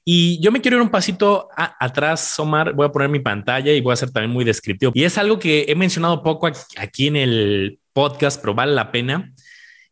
Y 0.06 0.40
yo 0.42 0.52
me 0.52 0.62
quiero 0.62 0.78
ir 0.78 0.84
un 0.84 0.90
pasito 0.90 1.50
atrás, 1.56 2.40
Omar, 2.40 2.74
voy 2.74 2.86
a 2.86 2.92
poner 2.92 3.10
mi 3.10 3.20
pantalla 3.20 3.74
y 3.74 3.82
voy 3.82 3.92
a 3.92 3.98
ser 3.98 4.12
también 4.12 4.32
muy 4.32 4.46
descriptivo. 4.46 4.92
Y 4.96 5.04
es 5.04 5.18
algo 5.18 5.38
que 5.38 5.66
he 5.68 5.76
mencionado 5.76 6.24
poco 6.24 6.48
aquí 6.78 7.08
en 7.08 7.18
el 7.18 7.80
podcast, 7.92 8.40
pero 8.40 8.54
vale 8.54 8.74
la 8.74 8.92
pena. 8.92 9.34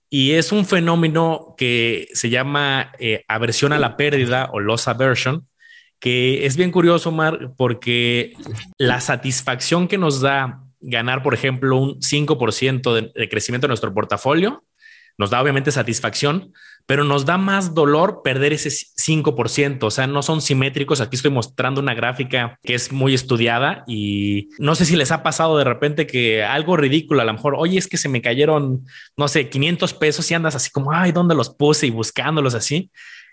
Y 0.09 0.31
es 0.31 0.53
un 0.53 0.65
fenómeno 0.65 1.55
que 1.57 2.07
se 2.13 2.29
llama 2.29 2.93
eh, 2.99 3.25
aversión 3.27 3.73
a 3.73 3.79
la 3.79 3.97
pérdida 3.97 4.49
o 4.53 4.59
loss 4.59 4.87
aversion, 4.87 5.47
que 5.99 6.45
es 6.45 6.57
bien 6.57 6.71
curioso, 6.71 7.09
Omar, 7.09 7.53
porque 7.57 8.33
la 8.77 8.99
satisfacción 9.01 9.87
que 9.87 9.97
nos 9.97 10.21
da 10.21 10.61
ganar, 10.79 11.23
por 11.23 11.33
ejemplo, 11.33 11.77
un 11.77 11.99
5% 11.99 13.11
de, 13.13 13.29
crecimiento 13.29 13.67
en 13.67 13.69
nuestro 13.69 13.93
portafolio, 13.93 14.63
nos 15.17 15.29
da 15.29 15.41
obviamente 15.41 15.71
satisfacción, 15.71 16.51
pero 16.85 17.03
nos 17.03 17.25
da 17.25 17.37
más 17.37 17.73
dolor 17.73 18.21
perder 18.23 18.53
ese 18.53 18.69
5%, 18.69 19.83
o 19.83 19.89
sea, 19.89 20.07
no 20.07 20.21
son 20.21 20.41
simétricos. 20.41 21.01
Aquí 21.01 21.15
estoy 21.15 21.31
mostrando 21.31 21.81
una 21.81 21.93
gráfica 21.93 22.59
que 22.61 22.75
es 22.75 22.91
muy 22.91 23.13
estudiada 23.13 23.83
y 23.87 24.49
no 24.59 24.75
sé 24.75 24.85
si 24.85 24.95
les 24.95 25.11
ha 25.11 25.23
pasado 25.23 25.57
de 25.57 25.63
repente 25.63 26.05
que 26.05 26.43
algo 26.43 26.77
ridículo, 26.77 27.21
a 27.21 27.25
lo 27.25 27.33
mejor, 27.33 27.55
oye, 27.57 27.79
es 27.79 27.87
que 27.87 27.97
se 27.97 28.09
me 28.09 28.21
cayeron, 28.21 28.85
no 29.17 29.27
sé, 29.27 29.49
500 29.49 29.93
pesos 29.93 30.29
y 30.29 30.33
andas 30.33 30.55
así 30.55 30.69
como, 30.69 30.91
ay, 30.91 31.11
¿dónde 31.13 31.33
los 31.33 31.49
puse? 31.49 31.87
Y 31.87 31.91
buscándolos 31.91 32.53
así 32.53 32.91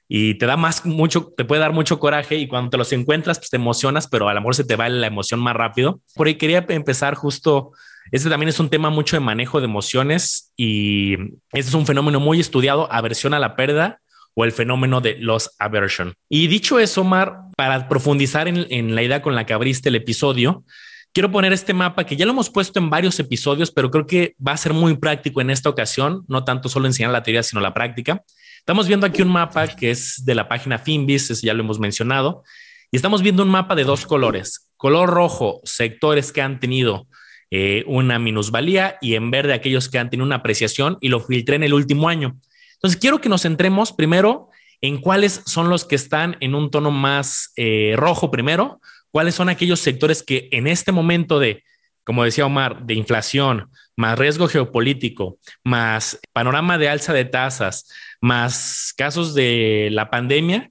y 0.09 0.35
te 0.35 0.47
da 0.47 0.57
más, 0.57 0.85
mucho, 0.85 1.33
te 1.37 1.45
puede 1.45 1.61
dar 1.61 1.73
mucho 1.73 1.99
coraje 1.99 2.37
y 2.37 2.47
cuando 2.47 2.71
te 2.71 2.77
los 2.77 2.93
encuentras, 2.93 3.39
pues 3.39 3.51
te 3.51 3.57
emocionas, 3.57 4.09
pero 4.09 4.29
a 4.29 4.35
lo 4.35 4.41
mejor 4.41 4.55
se 4.55 4.65
te 4.65 4.77
va 4.77 4.89
la 4.89 5.07
emoción 5.07 5.41
más 5.41 5.57
rápido. 5.57 6.01
Por 6.15 6.27
ahí 6.27 6.35
quería 6.35 6.65
empezar 6.69 7.15
justo, 7.15 7.73
este 8.11 8.29
también 8.29 8.49
es 8.49 8.61
un 8.61 8.69
tema 8.69 8.91
mucho 8.91 9.17
de 9.17 9.21
manejo 9.21 9.61
de 9.61 9.67
emociones 9.67 10.53
y 10.57 11.15
este 11.53 11.69
es 11.71 11.75
un 11.75 11.87
fenómeno 11.87 12.21
muy 12.21 12.41
estudiado, 12.41 12.93
aversión 12.93 13.35
a 13.35 13.39
la 13.39 13.57
pérdida 13.57 14.01
o 14.35 14.45
el 14.45 14.53
fenómeno 14.53 15.01
de 15.01 15.17
loss 15.19 15.51
aversion. 15.59 16.15
Y 16.29 16.47
dicho 16.47 16.79
eso, 16.79 17.03
Omar, 17.03 17.39
para 17.57 17.89
profundizar 17.89 18.49
en 18.49 18.95
la 18.95 19.03
idea 19.03 19.23
con 19.23 19.35
la 19.35 19.47
que 19.47 19.53
abriste 19.53 19.89
el 19.89 19.95
episodio, 19.97 20.65
quiero 21.13 21.31
poner 21.31 21.53
este 21.53 21.75
mapa 21.75 22.05
que 22.05 22.17
ya 22.17 22.27
lo 22.27 22.33
hemos 22.33 22.51
puesto 22.51 22.79
en 22.79 22.91
varios 22.91 23.19
episodios, 23.21 23.71
pero 23.71 23.91
creo 23.91 24.07
que 24.07 24.35
va 24.45 24.53
a 24.53 24.57
ser 24.57 24.73
muy 24.73 24.97
práctico 24.97 25.41
en 25.41 25.51
esta 25.51 25.69
ocasión, 25.69 26.25
no 26.29 26.45
tanto 26.45 26.69
solo 26.69 26.87
enseñar 26.87 27.13
la 27.13 27.23
teoría, 27.23 27.43
sino 27.43 27.61
la 27.61 27.75
práctica. 27.75 28.23
Estamos 28.63 28.87
viendo 28.87 29.09
aquí 29.09 29.23
un 29.23 29.29
mapa 29.29 29.67
que 29.67 29.91
es 29.91 30.25
de 30.25 30.37
la 30.37 30.47
página 30.47 30.79
Finbis, 30.79 31.43
ya 31.43 31.53
lo 31.53 31.65
hemos 31.65 31.81
mencionado, 31.81 32.45
y 32.93 32.97
estamos 32.97 33.21
viendo 33.21 33.43
un 33.43 33.49
mapa 33.49 33.75
de 33.75 33.83
dos 33.83 34.07
colores. 34.07 34.71
Color 34.77 35.11
rojo, 35.11 35.61
sectores 35.65 36.31
que 36.31 36.43
han 36.43 36.61
tenido 36.61 37.09
eh, 37.51 37.83
una 37.89 38.21
minusvalía 38.21 38.99
y 39.01 39.17
en 39.17 39.33
verde 39.33 39.53
aquellos 39.53 39.89
que 39.89 39.99
han 39.99 40.11
tenido 40.11 40.25
una 40.25 40.37
apreciación 40.37 40.97
y 41.01 41.09
lo 41.09 41.19
filtré 41.19 41.57
en 41.57 41.65
el 41.65 41.75
último 41.75 42.09
año. 42.09 42.37
Entonces, 42.75 43.01
quiero 43.01 43.21
que 43.21 43.29
nos 43.29 43.43
centremos 43.43 43.93
primero 43.93 44.51
en 44.81 45.01
cuáles 45.01 45.43
son 45.45 45.69
los 45.69 45.85
que 45.85 45.97
están 45.97 46.37
en 46.39 46.55
un 46.55 46.71
tono 46.71 46.93
más 46.93 47.53
eh, 47.57 47.95
rojo 47.97 48.31
primero, 48.31 48.81
cuáles 49.11 49.35
son 49.35 49.49
aquellos 49.49 49.81
sectores 49.81 50.23
que 50.23 50.49
en 50.53 50.69
este 50.69 50.93
momento 50.93 51.41
de 51.41 51.65
como 52.05 52.25
decía 52.25 52.47
Omar, 52.47 52.85
de 52.85 52.95
inflación, 52.95 53.71
más 53.97 54.19
riesgo 54.19 54.49
geopolítico, 54.49 55.39
más 55.65 56.19
panorama 56.33 56.79
de 56.79 56.89
alza 56.89 57.13
de 57.13 57.25
tasas, 57.25 57.89
más 58.23 58.95
casos 58.97 59.35
de 59.35 59.89
la 59.93 60.09
pandemia, 60.09 60.71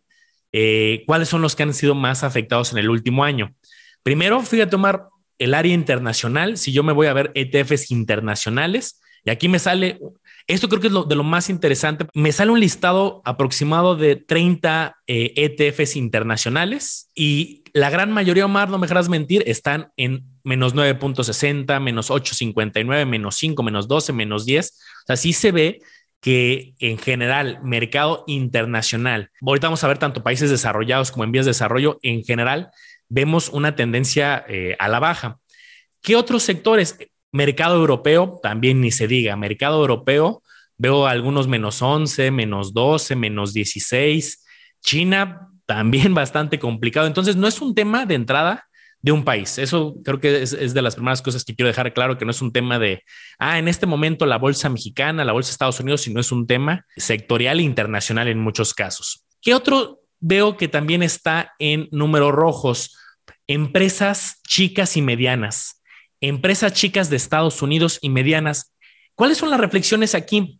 eh, 0.53 1.03
¿cuáles 1.05 1.29
son 1.29 1.41
los 1.41 1.55
que 1.55 1.63
han 1.63 1.73
sido 1.73 1.93
más 1.93 2.23
afectados 2.23 2.71
en 2.71 2.79
el 2.79 2.89
último 2.89 3.23
año? 3.23 3.53
Primero, 4.01 4.41
fíjate, 4.41 4.75
Omar, 4.75 5.09
el 5.37 5.53
área 5.53 5.73
internacional, 5.73 6.57
si 6.57 6.71
yo 6.71 6.81
me 6.81 6.93
voy 6.93 7.07
a 7.07 7.13
ver 7.13 7.31
ETFs 7.35 7.91
internacionales, 7.91 9.01
y 9.23 9.29
aquí 9.29 9.49
me 9.49 9.59
sale, 9.59 9.99
esto 10.47 10.67
creo 10.69 10.81
que 10.81 10.87
es 10.87 10.93
lo, 10.93 11.03
de 11.03 11.15
lo 11.15 11.23
más 11.23 11.49
interesante, 11.49 12.07
me 12.13 12.31
sale 12.31 12.51
un 12.51 12.59
listado 12.59 13.21
aproximado 13.25 13.95
de 13.95 14.15
30 14.15 14.95
ETFs 15.05 15.95
eh, 15.95 15.99
e 15.99 15.99
internacionales 15.99 17.11
y 17.13 17.61
la 17.73 17.89
gran 17.89 18.11
mayoría, 18.11 18.45
Omar, 18.45 18.69
no 18.69 18.77
me 18.77 18.87
dejarás 18.87 19.09
mentir, 19.09 19.43
están 19.45 19.91
en 19.97 20.25
menos 20.43 20.75
9.60, 20.75 21.79
menos 21.79 22.09
8.59, 22.09 23.05
menos 23.05 23.35
5, 23.35 23.63
menos 23.63 23.87
12, 23.87 24.13
menos 24.13 24.45
10. 24.45 24.67
O 24.67 25.05
sea, 25.07 25.15
sí 25.15 25.33
se 25.33 25.51
ve 25.51 25.79
que 26.21 26.75
en 26.79 26.97
general, 26.99 27.59
mercado 27.63 28.23
internacional, 28.27 29.31
ahorita 29.45 29.67
vamos 29.67 29.83
a 29.83 29.87
ver 29.87 29.97
tanto 29.97 30.23
países 30.23 30.49
desarrollados 30.49 31.11
como 31.11 31.23
en 31.23 31.31
vías 31.31 31.45
de 31.45 31.49
desarrollo, 31.49 31.99
en 32.03 32.23
general, 32.23 32.69
vemos 33.09 33.49
una 33.49 33.75
tendencia 33.75 34.45
eh, 34.47 34.75
a 34.79 34.87
la 34.87 34.99
baja. 34.99 35.39
¿Qué 36.01 36.15
otros 36.15 36.43
sectores? 36.43 36.97
Mercado 37.31 37.75
europeo, 37.75 38.39
también 38.41 38.81
ni 38.81 38.91
se 38.91 39.07
diga, 39.07 39.35
mercado 39.35 39.81
europeo, 39.81 40.43
veo 40.77 41.07
algunos 41.07 41.47
menos 41.47 41.81
11, 41.81 42.31
menos 42.31 42.73
12, 42.73 43.15
menos 43.15 43.53
16. 43.53 44.45
China, 44.81 45.49
también 45.65 46.13
bastante 46.15 46.59
complicado. 46.59 47.07
Entonces, 47.07 47.35
no 47.35 47.47
es 47.47 47.61
un 47.61 47.73
tema 47.73 48.05
de 48.05 48.15
entrada 48.15 48.67
de 49.01 49.11
un 49.11 49.23
país. 49.23 49.57
Eso 49.57 49.95
creo 50.03 50.19
que 50.19 50.43
es, 50.43 50.73
de 50.73 50.81
las 50.81 50.95
primeras 50.95 51.21
cosas 51.21 51.43
que 51.43 51.55
quiero 51.55 51.67
dejar 51.67 51.93
claro, 51.93 52.17
que 52.17 52.25
no 52.25 52.31
es 52.31 52.41
un 52.41 52.51
tema 52.51 52.79
de, 52.79 53.03
ah, 53.39 53.57
en 53.57 53.67
este 53.67 53.85
momento 53.85 54.25
la 54.25 54.37
bolsa 54.37 54.69
mexicana, 54.69 55.25
la 55.25 55.33
bolsa 55.33 55.49
de 55.49 55.53
Estados 55.53 55.79
Unidos, 55.79 56.01
sino 56.01 56.19
es 56.19 56.31
un 56.31 56.47
tema 56.47 56.85
sectorial 56.97 57.59
e 57.59 57.63
internacional 57.63 58.27
en 58.27 58.39
muchos 58.39 58.73
casos. 58.73 59.25
¿Qué 59.41 59.53
otro 59.53 60.01
veo 60.19 60.55
que 60.57 60.67
también 60.67 61.01
está 61.03 61.53
en 61.59 61.87
números 61.91 62.31
rojos? 62.31 62.95
Empresas 63.47 64.39
chicas 64.47 64.95
y 64.97 65.01
medianas. 65.01 65.81
Empresas 66.21 66.73
chicas 66.73 67.09
de 67.09 67.15
Estados 67.15 67.61
Unidos 67.61 67.97
y 68.01 68.09
medianas. 68.09 68.75
¿Cuáles 69.15 69.39
son 69.39 69.49
las 69.49 69.59
reflexiones 69.59 70.13
aquí? 70.13 70.59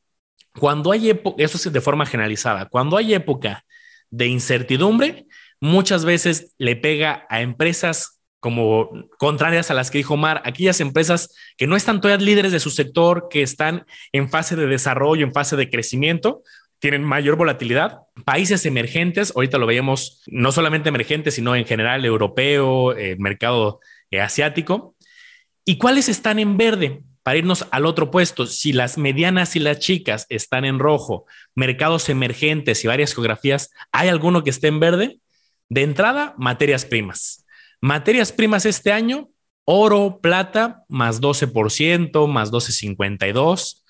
Cuando 0.60 0.92
hay 0.92 1.12
época, 1.12 1.42
eso 1.44 1.58
es 1.58 1.72
de 1.72 1.82
forma 1.82 2.06
generalizada, 2.06 2.68
cuando 2.68 2.98
hay 2.98 3.14
época 3.14 3.64
de 4.10 4.28
incertidumbre, 4.28 5.28
muchas 5.62 6.04
veces 6.04 6.54
le 6.58 6.76
pega 6.76 7.26
a 7.30 7.42
empresas 7.42 8.21
como 8.42 8.90
contrarias 9.18 9.70
a 9.70 9.76
las 9.76 9.92
que 9.92 10.00
dijo 10.00 10.16
Omar, 10.16 10.42
aquellas 10.44 10.82
empresas 10.82 11.34
que 11.58 11.68
no 11.68 11.76
están 11.76 12.02
todavía 12.02 12.26
líderes 12.26 12.52
de 12.52 12.60
su 12.60 12.72
sector, 12.72 13.28
que 13.30 13.44
están 13.44 13.86
en 14.12 14.30
fase 14.30 14.56
de 14.56 14.66
desarrollo, 14.66 15.26
en 15.26 15.32
fase 15.32 15.56
de 15.56 15.70
crecimiento, 15.70 16.42
tienen 16.80 17.04
mayor 17.04 17.36
volatilidad. 17.36 18.00
Países 18.26 18.66
emergentes, 18.66 19.32
ahorita 19.36 19.60
lo 19.60 19.68
veíamos 19.68 20.24
no 20.26 20.52
solamente 20.52 20.90
emergentes, 20.90 21.36
sino 21.36 21.56
en 21.56 21.66
general 21.66 22.04
europeo, 22.04 22.98
eh, 22.98 23.16
mercado 23.20 23.80
eh, 24.10 24.20
asiático. 24.20 24.96
¿Y 25.64 25.78
cuáles 25.78 26.10
están 26.10 26.40
en 26.40 26.58
verde? 26.58 27.04
Para 27.22 27.38
irnos 27.38 27.68
al 27.70 27.86
otro 27.86 28.10
puesto, 28.10 28.48
si 28.48 28.74
las 28.74 28.98
medianas 28.98 29.56
y 29.56 29.60
las 29.60 29.78
chicas 29.78 30.26
están 30.30 30.66
en 30.66 30.80
rojo, 30.80 31.28
mercados 31.54 32.10
emergentes 32.10 32.84
y 32.84 32.88
varias 32.88 33.14
geografías, 33.14 33.70
¿hay 33.92 34.10
alguno 34.10 34.44
que 34.44 34.50
esté 34.50 34.66
en 34.66 34.80
verde? 34.80 35.20
De 35.70 35.84
entrada, 35.84 36.34
materias 36.40 36.86
primas. 36.86 37.41
Materias 37.82 38.32
primas 38.32 38.68
este 38.68 38.92
año, 38.92 39.30
oro, 39.66 40.20
plata, 40.22 40.84
más 40.88 41.20
12%, 41.20 42.28
más 42.28 42.52
12.52. 42.52 43.84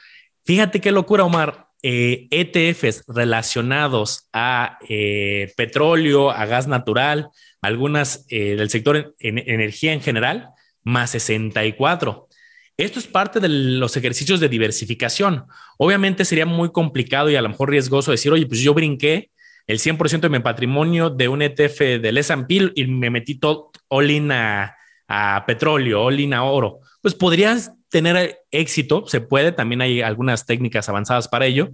Fíjate 0.46 0.80
qué 0.80 0.92
locura, 0.92 1.26
Omar. 1.26 1.68
ETFs 1.84 2.84
eh, 3.00 3.02
e 3.08 3.14
relacionados 3.14 4.30
a 4.32 4.78
eh, 4.88 5.52
petróleo, 5.58 6.30
a 6.30 6.46
gas 6.46 6.68
natural, 6.68 7.30
algunas 7.62 8.26
eh, 8.30 8.56
del 8.56 8.70
sector 8.70 9.16
en, 9.20 9.40
energía 9.40 9.92
en 9.92 10.02
general, 10.02 10.50
más 10.84 11.10
64. 11.12 12.30
Esto 12.78 13.00
es 13.00 13.08
parte 13.08 13.40
de 13.40 13.50
los 13.50 13.98
ejercicios 13.98 14.40
de 14.40 14.48
diversificación. 14.48 15.46
Obviamente 15.78 16.24
sería 16.24 16.46
muy 16.46 16.72
complicado 16.72 17.30
y 17.30 17.36
a 17.36 17.42
lo 17.42 17.50
mejor 17.50 17.70
riesgoso 17.70 18.12
decir, 18.12 18.32
oye, 18.32 18.46
pues 18.46 18.62
yo 18.62 18.74
brinqué 18.74 19.32
el 19.68 19.80
100% 19.80 20.22
de 20.22 20.30
mi 20.30 20.40
patrimonio 20.40 21.10
de 21.10 21.28
un 21.28 21.42
ETF 21.42 21.80
del 22.02 22.18
S&P 22.18 22.72
y 22.76 22.86
me 22.88 23.10
metí 23.10 23.36
todo 23.36 23.71
all 23.92 24.32
a, 24.32 25.44
petróleo, 25.46 26.02
all 26.02 26.34
a 26.34 26.44
oro. 26.44 26.80
Pues 27.02 27.14
podrías 27.14 27.72
tener 27.90 28.40
éxito, 28.50 29.06
se 29.08 29.20
puede, 29.20 29.52
también 29.52 29.82
hay 29.82 30.02
algunas 30.02 30.46
técnicas 30.46 30.88
avanzadas 30.88 31.28
para 31.28 31.46
ello, 31.46 31.72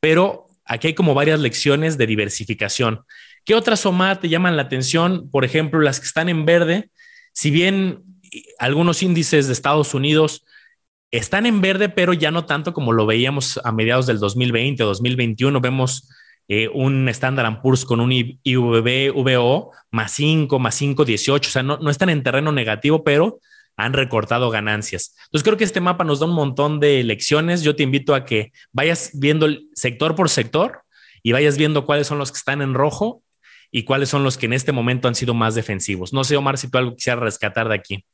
pero 0.00 0.46
aquí 0.64 0.88
hay 0.88 0.94
como 0.94 1.14
varias 1.14 1.38
lecciones 1.38 1.96
de 1.96 2.06
diversificación. 2.06 3.04
¿Qué 3.44 3.54
otras 3.54 3.86
OMA 3.86 4.18
te 4.20 4.28
llaman 4.28 4.56
la 4.56 4.62
atención? 4.62 5.30
Por 5.30 5.44
ejemplo, 5.44 5.80
las 5.80 6.00
que 6.00 6.06
están 6.06 6.28
en 6.28 6.44
verde, 6.44 6.90
si 7.32 7.50
bien 7.50 8.02
algunos 8.58 9.02
índices 9.02 9.46
de 9.46 9.52
Estados 9.52 9.94
Unidos 9.94 10.44
están 11.12 11.46
en 11.46 11.60
verde, 11.60 11.88
pero 11.88 12.12
ya 12.12 12.30
no 12.30 12.46
tanto 12.46 12.72
como 12.72 12.92
lo 12.92 13.06
veíamos 13.06 13.60
a 13.62 13.72
mediados 13.72 14.06
del 14.06 14.18
2020 14.18 14.82
o 14.82 14.86
2021, 14.86 15.60
vemos 15.60 16.08
eh, 16.48 16.68
un 16.68 17.08
Standard 17.08 17.62
Poor's 17.62 17.84
con 17.84 18.00
un 18.00 18.12
IVO 18.12 19.72
más 19.90 20.12
5, 20.12 20.58
más 20.58 20.74
5, 20.74 21.04
18. 21.04 21.48
O 21.48 21.52
sea, 21.52 21.62
no, 21.62 21.78
no 21.78 21.90
están 21.90 22.10
en 22.10 22.22
terreno 22.22 22.52
negativo, 22.52 23.04
pero 23.04 23.40
han 23.76 23.92
recortado 23.92 24.50
ganancias. 24.50 25.14
Entonces 25.26 25.44
creo 25.44 25.56
que 25.56 25.64
este 25.64 25.80
mapa 25.80 26.04
nos 26.04 26.20
da 26.20 26.26
un 26.26 26.34
montón 26.34 26.80
de 26.80 27.02
lecciones. 27.04 27.62
Yo 27.62 27.76
te 27.76 27.82
invito 27.82 28.14
a 28.14 28.24
que 28.24 28.52
vayas 28.72 29.10
viendo 29.14 29.48
sector 29.74 30.14
por 30.14 30.28
sector 30.28 30.82
y 31.22 31.32
vayas 31.32 31.56
viendo 31.56 31.86
cuáles 31.86 32.06
son 32.06 32.18
los 32.18 32.30
que 32.30 32.38
están 32.38 32.62
en 32.62 32.74
rojo 32.74 33.22
y 33.70 33.84
cuáles 33.84 34.08
son 34.08 34.24
los 34.24 34.36
que 34.36 34.46
en 34.46 34.52
este 34.52 34.72
momento 34.72 35.08
han 35.08 35.14
sido 35.14 35.34
más 35.34 35.54
defensivos. 35.54 36.12
No 36.12 36.24
sé, 36.24 36.36
Omar, 36.36 36.58
si 36.58 36.68
tú 36.68 36.78
algo 36.78 36.96
quisieras 36.96 37.22
rescatar 37.22 37.68
de 37.68 37.74
aquí. 37.74 38.04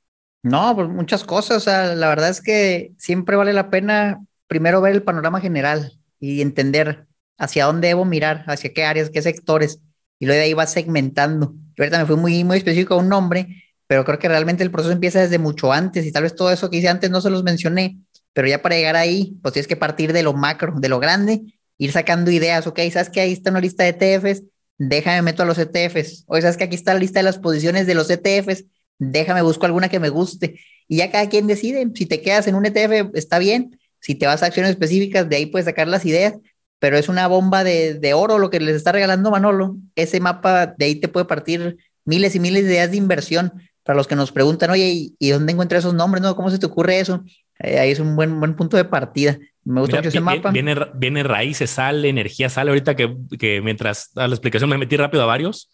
No, 0.43 0.75
pues 0.75 0.89
muchas 0.89 1.25
cosas. 1.25 1.57
O 1.57 1.61
sea, 1.61 1.95
la 1.95 2.09
verdad 2.09 2.29
es 2.29 2.41
que 2.41 2.93
siempre 2.99 3.37
vale 3.37 3.53
la 3.53 3.71
pena 3.71 4.21
primero 4.47 4.81
ver 4.81 4.95
el 4.95 5.03
panorama 5.03 5.41
general 5.41 5.93
y 6.21 6.41
entender 6.41 7.06
hacia 7.39 7.67
dónde 7.67 7.89
debo 7.89 8.05
mirar, 8.05 8.45
hacia 8.47 8.73
qué 8.73 8.85
áreas, 8.85 9.11
qué 9.11 9.23
sectores, 9.23 9.81
y 10.19 10.27
luego 10.27 10.39
de 10.39 10.45
ahí 10.45 10.55
va 10.55 10.67
segmentando. 10.67 11.55
Yo 11.77 11.85
ahorita 11.85 11.99
me 11.99 12.07
fui 12.07 12.17
muy, 12.17 12.45
muy 12.45 12.59
específico 12.59 12.95
a 12.95 12.99
un 12.99 13.09
nombre, 13.09 13.63
pero 13.87 14.05
creo 14.05 14.19
que 14.19 14.29
realmente 14.29 14.63
el 14.63 14.71
proceso 14.71 14.93
empieza 14.93 15.21
desde 15.21 15.39
mucho 15.39 15.73
antes 15.73 16.05
y 16.07 16.13
tal 16.13 16.25
vez 16.25 16.35
todo 16.35 16.51
eso 16.51 16.71
que 16.71 16.79
hice 16.79 16.89
antes 16.89 17.11
no 17.11 17.21
se 17.21 17.31
los 17.31 17.43
mencioné, 17.45 17.99
pero 18.33 18.49
ya 18.49 18.63
para 18.63 18.77
llegar 18.77 18.97
ahí, 18.97 19.37
pues 19.43 19.53
tienes 19.55 19.69
que 19.69 19.77
partir 19.77 20.13
de 20.13 20.23
lo 20.23 20.33
macro, 20.33 20.75
de 20.77 20.89
lo 20.89 20.99
grande, 20.99 21.43
ir 21.79 21.93
sacando 21.93 22.31
ideas, 22.31 22.67
ok, 22.67 22.81
sabes 22.93 23.11
que 23.11 23.21
ahí 23.21 23.33
está 23.33 23.51
una 23.51 23.61
lista 23.61 23.85
de 23.85 23.91
ETFs, 23.91 24.43
déjame 24.79 25.23
meto 25.23 25.43
a 25.43 25.47
los 25.47 25.59
ETFs, 25.59 26.25
o 26.27 26.41
sabes 26.41 26.57
que 26.57 26.65
aquí 26.65 26.75
está 26.75 26.95
la 26.95 27.01
lista 27.01 27.21
de 27.21 27.25
las 27.25 27.39
posiciones 27.39 27.87
de 27.87 27.95
los 27.95 28.11
ETFs, 28.11 28.65
déjame 28.99 29.43
busco 29.43 29.67
alguna 29.67 29.89
que 29.89 30.01
me 30.01 30.09
guste, 30.09 30.59
y 30.89 30.99
ya 30.99 31.11
cada 31.11 31.29
quien 31.29 31.47
decide, 31.47 31.87
si 31.95 32.07
te 32.07 32.21
quedas 32.21 32.47
en 32.47 32.55
un 32.55 32.67
ETF 32.67 33.15
está 33.15 33.39
bien, 33.39 33.79
si 34.01 34.15
te 34.15 34.27
vas 34.27 34.43
a 34.43 34.47
acciones 34.47 34.71
específicas, 34.71 35.29
de 35.29 35.37
ahí 35.37 35.47
puedes 35.47 35.67
sacar 35.67 35.89
las 35.89 36.05
ideas, 36.05 36.35
pero 36.79 36.99
es 36.99 37.09
una 37.09 37.27
bomba 37.27 37.65
de, 37.65 38.13
oro 38.15 38.39
lo 38.39 38.51
que 38.51 38.61
les 38.61 38.77
está 38.77 38.93
regalando 38.93 39.31
Manolo. 39.31 39.77
Ese 39.95 40.21
mapa 40.21 40.67
de 40.67 40.85
ahí 40.85 40.95
te 40.97 41.09
puede 41.09 41.27
partir 41.27 41.79
miles 42.05 42.35
y 42.35 42.41
miles 42.41 42.65
de 42.65 42.73
ideas 42.73 42.91
de 42.91 42.97
inversión. 42.97 43.53
Para 43.83 43.97
los 43.97 44.09
que 44.09 44.17
nos 44.17 44.33
preguntan, 44.33 44.71
oye, 44.71 45.13
¿y, 45.17 45.31
dónde 45.31 45.53
encuentras 45.53 45.81
esos 45.85 45.95
nombres? 45.95 46.21
No? 46.21 46.35
¿Cómo 46.35 46.51
se 46.51 46.59
te 46.59 46.67
ocurre 46.67 46.99
eso? 46.99 47.25
Eh, 47.61 47.79
ahí 47.79 47.93
es 47.93 48.01
un 48.01 48.17
buen, 48.17 48.39
buen 48.41 48.57
punto 48.57 48.77
de 48.77 48.85
partida. 48.85 49.39
Me 49.65 49.81
gusta 49.81 49.97
mucho 49.97 50.09
ese 50.09 50.21
mapa. 50.21 50.51
Viene, 50.51 50.77
viene 50.95 51.23
raíces, 51.23 51.71
sale, 51.71 52.09
energía, 52.09 52.49
sale. 52.49 52.71
Ahorita 52.71 52.97
que, 52.97 53.17
que 53.39 53.61
mientras 53.63 54.11
a 54.17 54.27
la 54.27 54.35
explicación 54.35 54.69
me 54.71 54.79
metí 54.79 54.97
rápido 54.97 55.23
a 55.23 55.27
varios. 55.27 55.71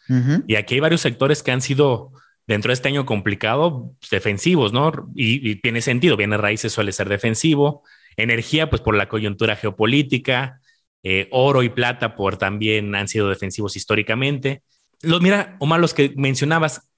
Y 0.47 0.56
aquí 0.56 0.75
hay 0.75 0.80
varios 0.80 1.00
sectores 1.00 1.42
que 1.42 1.52
han 1.52 1.62
sido 1.62 2.12
dentro 2.47 2.68
de 2.68 2.75
este 2.75 2.88
año 2.88 3.06
complicado, 3.06 3.92
defensivos, 4.11 4.73
¿no? 4.73 4.92
Y, 5.14 5.50
y 5.50 5.56
tiene 5.56 5.80
sentido. 5.80 6.16
Viene 6.16 6.37
raíces, 6.37 6.73
suele 6.73 6.92
ser 6.92 7.09
defensivo. 7.09 7.82
Energía, 8.16 8.68
pues 8.68 8.82
por 8.82 8.94
la 8.94 9.09
coyuntura 9.09 9.56
geopolítica. 9.56 10.61
Eh, 11.04 11.28
oro 11.32 11.62
y 11.62 11.68
plata 11.68 12.14
por 12.14 12.37
también 12.37 12.94
han 12.94 13.09
sido 13.09 13.28
defensivos 13.28 13.76
históricamente. 13.76 14.62
Los, 15.00 15.21
mira, 15.21 15.56
Omar, 15.59 15.80
los 15.80 15.94
que 15.94 16.12
mencionabas, 16.16 16.88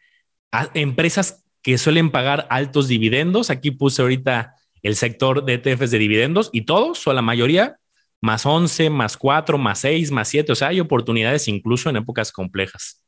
empresas 0.75 1.44
que 1.62 1.78
suelen 1.78 2.11
pagar 2.11 2.46
altos 2.50 2.87
dividendos, 2.88 3.49
aquí 3.49 3.70
puse 3.70 4.02
ahorita 4.02 4.56
el 4.82 4.96
sector 4.96 5.44
de 5.46 5.54
ETFs 5.54 5.90
de 5.90 5.99
dividendos 5.99 6.50
y 6.52 6.62
todos, 6.66 7.06
o 7.06 7.12
la 7.14 7.23
mayoría, 7.23 7.78
más 8.20 8.44
11, 8.44 8.90
más 8.90 9.16
4, 9.16 9.56
más 9.56 9.78
6, 9.80 10.11
más 10.11 10.28
7, 10.28 10.52
o 10.52 10.54
sea, 10.54 10.68
hay 10.68 10.80
oportunidades 10.80 11.49
incluso 11.49 11.88
en 11.88 11.96
épocas 11.96 12.30
complejas. 12.32 13.02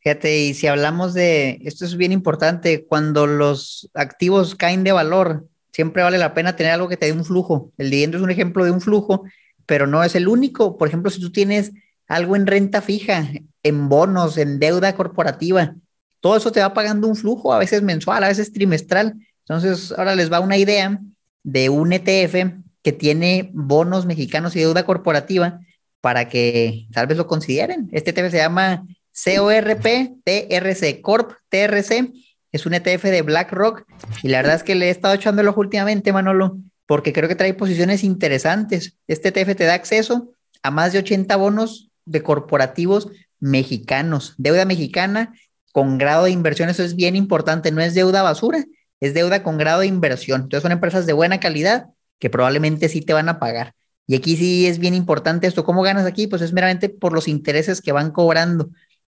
Fíjate, 0.00 0.44
y 0.44 0.54
si 0.54 0.66
hablamos 0.66 1.14
de, 1.14 1.60
esto 1.62 1.84
es 1.84 1.96
bien 1.96 2.10
importante, 2.10 2.86
cuando 2.86 3.26
los 3.26 3.90
activos 3.94 4.54
caen 4.56 4.82
de 4.82 4.92
valor, 4.92 5.46
siempre 5.72 6.02
vale 6.02 6.18
la 6.18 6.34
pena 6.34 6.56
tener 6.56 6.72
algo 6.72 6.88
que 6.88 6.96
te 6.96 7.06
dé 7.06 7.12
un 7.12 7.24
flujo. 7.24 7.72
El 7.78 7.90
dividendo 7.90 8.16
es 8.16 8.22
un 8.22 8.30
ejemplo 8.30 8.64
de 8.64 8.70
un 8.70 8.80
flujo 8.80 9.24
pero 9.66 9.86
no 9.86 10.02
es 10.02 10.14
el 10.14 10.28
único. 10.28 10.76
Por 10.76 10.88
ejemplo, 10.88 11.10
si 11.10 11.20
tú 11.20 11.30
tienes 11.30 11.72
algo 12.08 12.36
en 12.36 12.46
renta 12.46 12.80
fija, 12.80 13.28
en 13.62 13.88
bonos, 13.88 14.38
en 14.38 14.58
deuda 14.58 14.94
corporativa, 14.94 15.74
todo 16.20 16.36
eso 16.36 16.52
te 16.52 16.60
va 16.60 16.74
pagando 16.74 17.08
un 17.08 17.16
flujo, 17.16 17.52
a 17.52 17.58
veces 17.58 17.82
mensual, 17.82 18.24
a 18.24 18.28
veces 18.28 18.52
trimestral. 18.52 19.14
Entonces, 19.40 19.92
ahora 19.96 20.14
les 20.14 20.30
va 20.30 20.40
una 20.40 20.56
idea 20.56 21.00
de 21.42 21.68
un 21.68 21.92
ETF 21.92 22.54
que 22.82 22.92
tiene 22.92 23.50
bonos 23.52 24.06
mexicanos 24.06 24.54
y 24.56 24.60
deuda 24.60 24.84
corporativa 24.84 25.60
para 26.00 26.28
que 26.28 26.86
tal 26.92 27.06
vez 27.06 27.18
lo 27.18 27.26
consideren. 27.26 27.88
Este 27.92 28.10
ETF 28.10 28.30
se 28.30 28.38
llama 28.38 28.86
CORP 29.12 30.22
TRC, 30.24 31.00
Corp 31.02 31.32
TRC. 31.48 32.12
Es 32.52 32.66
un 32.66 32.74
ETF 32.74 33.04
de 33.04 33.22
BlackRock 33.22 33.84
y 34.22 34.28
la 34.28 34.38
verdad 34.38 34.56
es 34.56 34.62
que 34.62 34.74
le 34.74 34.86
he 34.86 34.90
estado 34.90 35.14
echando 35.14 35.42
el 35.42 35.48
ojo 35.48 35.60
últimamente, 35.60 36.12
Manolo, 36.12 36.58
porque 36.90 37.12
creo 37.12 37.28
que 37.28 37.36
trae 37.36 37.54
posiciones 37.54 38.02
interesantes. 38.02 38.96
Este 39.06 39.28
ETF 39.28 39.54
te 39.54 39.62
da 39.62 39.74
acceso 39.74 40.34
a 40.60 40.72
más 40.72 40.92
de 40.92 40.98
80 40.98 41.36
bonos 41.36 41.88
de 42.04 42.20
corporativos 42.24 43.06
mexicanos, 43.38 44.34
deuda 44.38 44.64
mexicana 44.64 45.32
con 45.70 45.98
grado 45.98 46.24
de 46.24 46.32
inversión, 46.32 46.68
eso 46.68 46.82
es 46.82 46.96
bien 46.96 47.14
importante, 47.14 47.70
no 47.70 47.80
es 47.80 47.94
deuda 47.94 48.22
basura, 48.22 48.64
es 48.98 49.14
deuda 49.14 49.44
con 49.44 49.56
grado 49.56 49.82
de 49.82 49.86
inversión. 49.86 50.40
Entonces 50.40 50.62
son 50.62 50.72
empresas 50.72 51.06
de 51.06 51.12
buena 51.12 51.38
calidad 51.38 51.90
que 52.18 52.28
probablemente 52.28 52.88
sí 52.88 53.02
te 53.02 53.12
van 53.12 53.28
a 53.28 53.38
pagar. 53.38 53.74
Y 54.08 54.16
aquí 54.16 54.36
sí 54.36 54.66
es 54.66 54.80
bien 54.80 54.94
importante 54.94 55.46
esto. 55.46 55.62
¿Cómo 55.62 55.82
ganas 55.82 56.06
aquí? 56.06 56.26
Pues 56.26 56.42
es 56.42 56.52
meramente 56.52 56.88
por 56.88 57.12
los 57.12 57.28
intereses 57.28 57.80
que 57.80 57.92
van 57.92 58.10
cobrando. 58.10 58.68